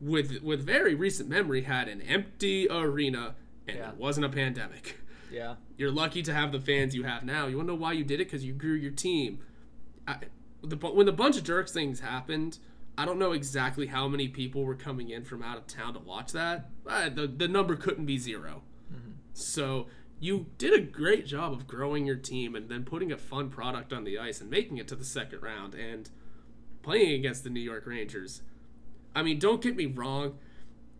[0.00, 3.34] with with very recent memory, had an empty arena
[3.68, 3.90] and Yeah.
[3.90, 4.98] it wasn't a pandemic.
[5.30, 5.54] Yeah.
[5.78, 7.46] You're lucky to have the fans you have now.
[7.46, 8.24] You want to know why you did it?
[8.26, 9.38] Because you grew your team.
[10.06, 10.16] I,
[10.62, 12.58] the, when the bunch of jerks things happened,
[12.98, 16.00] I don't know exactly how many people were coming in from out of town to
[16.00, 16.68] watch that.
[16.84, 18.62] The the number couldn't be 0
[19.32, 19.86] So
[20.20, 23.92] you did a great job of growing your team and then putting a fun product
[23.92, 26.10] on the ice and making it to the second round and
[26.82, 28.42] playing against the New York Rangers.
[29.14, 30.38] I mean, don't get me wrong.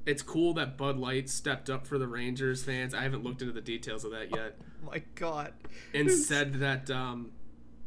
[0.05, 2.95] It's cool that Bud Light stepped up for the Rangers fans.
[2.95, 4.59] I haven't looked into the details of that yet.
[4.85, 5.53] My God.
[5.95, 7.31] And said that um,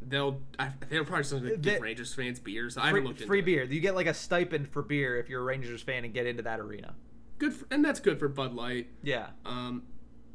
[0.01, 2.77] they'll I, they're probably just to give Rangers fans beers.
[2.77, 3.45] I haven't Free, looked into free it.
[3.45, 3.63] beer.
[3.63, 6.43] You get like a stipend for beer if you're a Rangers fan and get into
[6.43, 6.95] that arena.
[7.37, 8.87] Good, for, and that's good for Bud Light.
[9.03, 9.27] Yeah.
[9.45, 9.83] Um,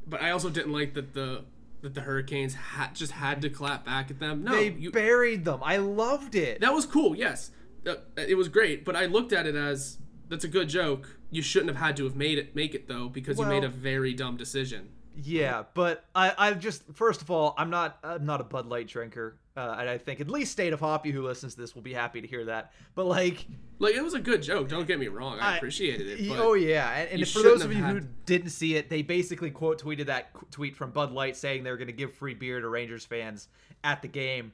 [0.07, 1.45] but I also didn't like that the
[1.83, 4.45] that the Hurricanes had just had to clap back at them.
[4.45, 5.61] No, they you, buried them.
[5.63, 6.61] I loved it.
[6.61, 7.17] that was cool.
[7.17, 7.51] Yes,
[7.87, 8.85] Uh, it was great.
[8.85, 9.99] But I looked at it as
[10.29, 11.17] that's a good joke.
[11.31, 13.69] You shouldn't have had to have made it make it though because you made a
[13.69, 14.91] very dumb decision.
[15.23, 18.89] Yeah, but I, I just first of all, I'm not I'm not a Bud Light
[18.89, 21.83] drinker, uh, and I think at least State of Hoppy who listens to this will
[21.83, 22.73] be happy to hear that.
[22.95, 23.47] But like,
[23.79, 24.69] Like it was a good joke.
[24.69, 25.39] Don't get me wrong.
[25.41, 26.29] I, I- appreciated it.
[26.29, 29.03] But oh yeah, and, and for those of you have who didn't see it, they
[29.03, 32.61] basically quote tweeted that tweet from Bud Light saying they're going to give free beer
[32.61, 33.49] to Rangers fans
[33.85, 34.53] at the game.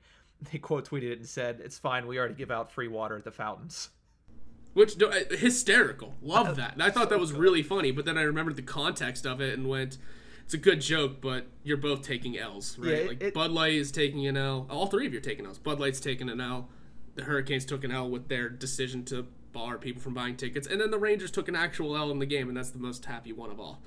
[0.53, 3.25] They quote tweeted it and said, "It's fine, we already give out free water at
[3.25, 3.91] the fountains."
[4.75, 6.17] Which uh, hysterical.
[6.21, 6.75] Love that.
[6.75, 9.57] And I thought that was really funny, but then I remembered the context of it
[9.57, 9.97] and went,
[10.47, 12.89] "It's a good joke, but you're both taking L's, right?
[12.91, 14.67] Yeah, it- like it- Bud Light is taking an L.
[14.71, 15.59] All three of you are taking L's.
[15.59, 16.69] Bud Light's taking an L.
[17.17, 20.81] The Hurricanes took an L with their decision to bar people from buying tickets, and
[20.81, 23.33] then the Rangers took an actual L in the game, and that's the most happy
[23.33, 23.83] one of all.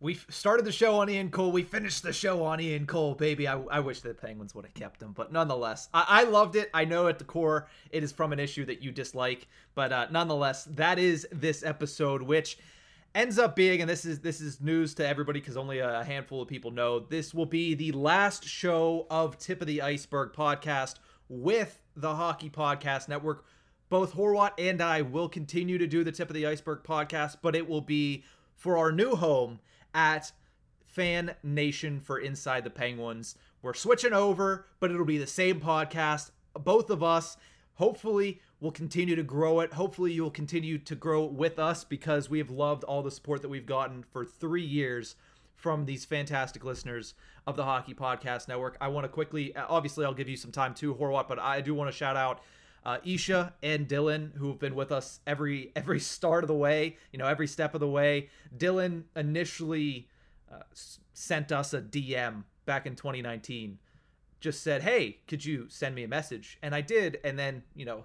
[0.00, 1.52] We started the show on Ian Cole.
[1.52, 3.46] We finished the show on Ian Cole, baby.
[3.46, 6.68] I, I wish the Penguins would have kept him, but nonetheless, I, I loved it.
[6.74, 9.46] I know at the core it is from an issue that you dislike,
[9.76, 12.58] but uh, nonetheless, that is this episode, which
[13.14, 16.42] ends up being, and this is this is news to everybody because only a handful
[16.42, 17.00] of people know.
[17.00, 20.96] This will be the last show of Tip of the Iceberg podcast
[21.28, 23.44] with the Hockey Podcast Network.
[23.88, 27.54] Both Horwat and I will continue to do the Tip of the Iceberg podcast, but
[27.54, 28.24] it will be
[28.56, 29.60] for our new home
[29.94, 30.32] at
[30.84, 33.36] Fan Nation for Inside the Penguins.
[33.60, 36.30] We're switching over, but it'll be the same podcast.
[36.54, 37.36] Both of us,
[37.74, 39.72] hopefully, will continue to grow it.
[39.72, 43.48] Hopefully, you'll continue to grow with us because we have loved all the support that
[43.48, 45.16] we've gotten for three years
[45.56, 48.76] from these fantastic listeners of the Hockey Podcast Network.
[48.80, 51.74] I want to quickly, obviously, I'll give you some time too, Horwat, but I do
[51.74, 52.40] want to shout out
[52.84, 56.96] uh, Isha and Dylan, who have been with us every every start of the way,
[57.12, 58.28] you know, every step of the way.
[58.56, 60.08] Dylan initially
[60.52, 60.62] uh,
[61.12, 63.78] sent us a DM back in 2019,
[64.40, 67.84] just said, "Hey, could you send me a message?" And I did, and then you
[67.84, 68.04] know,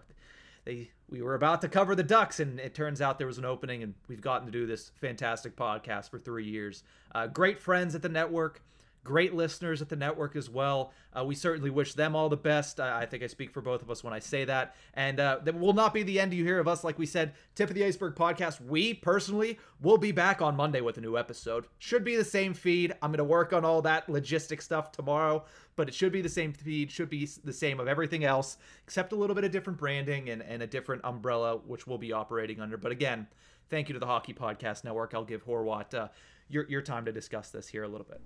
[0.67, 3.45] they we were about to cover the Ducks, and it turns out there was an
[3.45, 6.83] opening, and we've gotten to do this fantastic podcast for three years.
[7.15, 8.61] Uh, great friends at the network
[9.07, 10.91] great listeners at the network as well.
[11.17, 12.79] Uh, we certainly wish them all the best.
[12.79, 14.75] Uh, I think I speak for both of us when I say that.
[14.93, 16.83] And uh, that will not be the end you hear of us.
[16.83, 20.81] Like we said, Tip of the Iceberg podcast, we personally will be back on Monday
[20.81, 21.65] with a new episode.
[21.79, 22.93] Should be the same feed.
[23.01, 25.45] I'm going to work on all that logistic stuff tomorrow,
[25.77, 29.13] but it should be the same feed, should be the same of everything else, except
[29.13, 32.59] a little bit of different branding and, and a different umbrella, which we'll be operating
[32.59, 32.75] under.
[32.75, 33.27] But again,
[33.69, 35.13] thank you to the Hockey Podcast Network.
[35.13, 36.07] I'll give Horwat uh,
[36.49, 38.21] your, your time to discuss this here a little bit.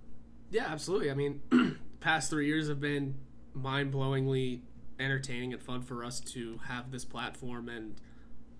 [0.52, 1.10] Yeah, absolutely.
[1.10, 1.40] I mean,
[2.00, 3.14] past three years have been
[3.54, 4.60] mind-blowingly
[5.00, 7.94] entertaining and fun for us to have this platform, and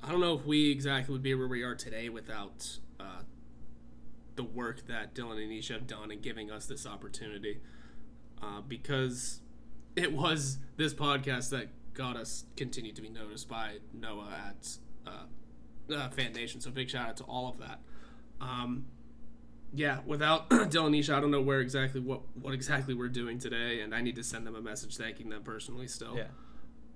[0.02, 3.22] I don't know if we exactly would be where we are today without uh,
[4.36, 7.60] the work that Dylan and Isha have done in giving us this opportunity.
[8.42, 9.40] Uh, because
[9.94, 15.94] it was this podcast that got us continued to be noticed by Noah at uh,
[15.94, 16.60] uh, Fan Nation.
[16.62, 17.80] So big shout out to all of that.
[18.40, 18.86] Um,
[19.74, 23.80] yeah, without Dylan Nisha, I don't know where exactly what what exactly we're doing today,
[23.80, 26.16] and I need to send them a message thanking them personally still.
[26.16, 26.24] Yeah.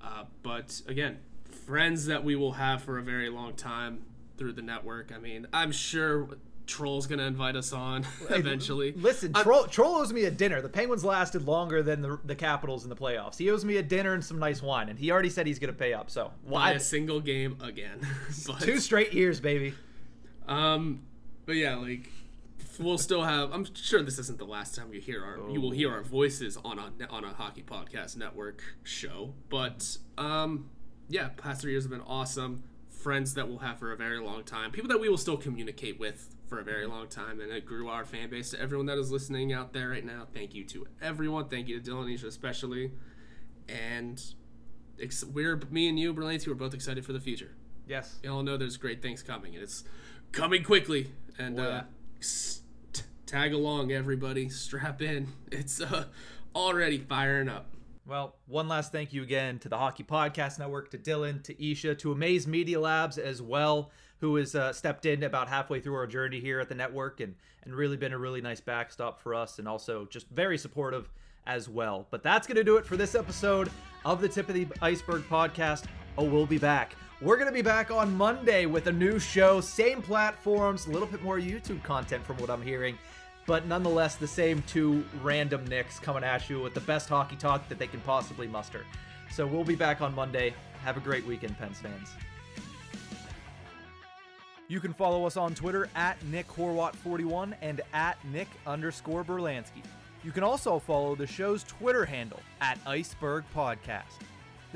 [0.02, 1.18] Uh, but again,
[1.66, 4.04] friends that we will have for a very long time
[4.36, 5.10] through the network.
[5.14, 6.28] I mean, I'm sure
[6.66, 8.92] Troll's gonna invite us on eventually.
[8.92, 10.60] Listen, Troll, Troll owes me a dinner.
[10.60, 13.38] The Penguins lasted longer than the, the Capitals in the playoffs.
[13.38, 15.72] He owes me a dinner and some nice wine, and he already said he's going
[15.72, 16.10] to pay up.
[16.10, 16.72] So, why?
[16.72, 18.00] a single game again.
[18.46, 19.74] but, Two straight years, baby.
[20.46, 21.02] Um,
[21.46, 22.10] but yeah, like
[22.78, 23.52] we'll still have.
[23.52, 25.50] I'm sure this isn't the last time you hear our.
[25.50, 29.34] You will hear our voices on a on a hockey podcast network show.
[29.48, 30.70] But um,
[31.08, 32.64] yeah, past three years have been awesome.
[32.90, 34.70] Friends that we'll have for a very long time.
[34.72, 37.88] People that we will still communicate with for a very long time, and it grew
[37.88, 38.50] our fan base.
[38.50, 41.48] To everyone that is listening out there right now, thank you to everyone.
[41.48, 42.92] Thank you to Dylan Isha especially,
[43.68, 44.22] and.
[45.00, 47.50] ex- We're me and you, Berlanti, we're both excited for the future
[47.86, 48.18] Yes.
[48.22, 49.84] you all know there's great things coming and it's
[50.32, 51.82] coming quickly and Oh, uh,
[53.26, 56.04] tag along everybody strap in it's uh,
[56.54, 57.66] already firing up
[58.06, 61.96] Well, one last thank you again to the Hockey Podcast Network, to Dylan, to Isha,
[61.96, 66.06] to Amaze Media Labs as well, who has uh, stepped in about halfway through our
[66.06, 69.58] journey here at the network and, and really been a really nice backstop for us
[69.58, 71.10] and also just very supportive
[71.48, 72.06] as well.
[72.12, 73.70] But that's going to do it for this episode
[74.04, 75.86] of the Tip of the Iceberg podcast.
[76.18, 76.94] Oh, we'll be back.
[77.20, 81.08] We're going to be back on Monday with a new show, same platforms, a little
[81.08, 82.98] bit more YouTube content from what I'm hearing
[83.46, 87.68] but nonetheless, the same two random Nicks coming at you with the best hockey talk
[87.68, 88.84] that they can possibly muster.
[89.30, 90.52] So we'll be back on Monday.
[90.82, 92.08] Have a great weekend, Pens fans.
[94.68, 99.84] You can follow us on Twitter at Nick Horwat41 and at Nick underscore Berlansky.
[100.24, 104.18] You can also follow the show's Twitter handle at Iceberg Podcast.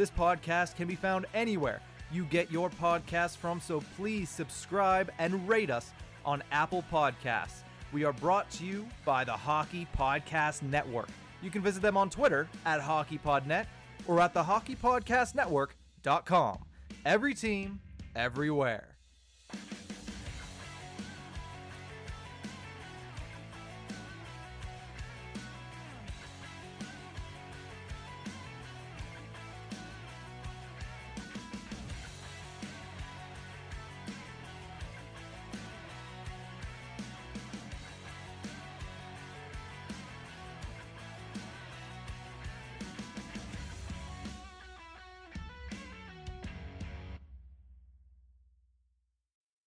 [0.01, 5.47] This podcast can be found anywhere you get your podcasts from, so please subscribe and
[5.47, 5.91] rate us
[6.25, 7.65] on Apple Podcasts.
[7.93, 11.11] We are brought to you by the Hockey Podcast Network.
[11.43, 13.67] You can visit them on Twitter at HockeyPodNet
[14.07, 16.59] or at thehockeypodcastnetwork.com.
[17.05, 17.81] Every team,
[18.17, 18.89] everywhere.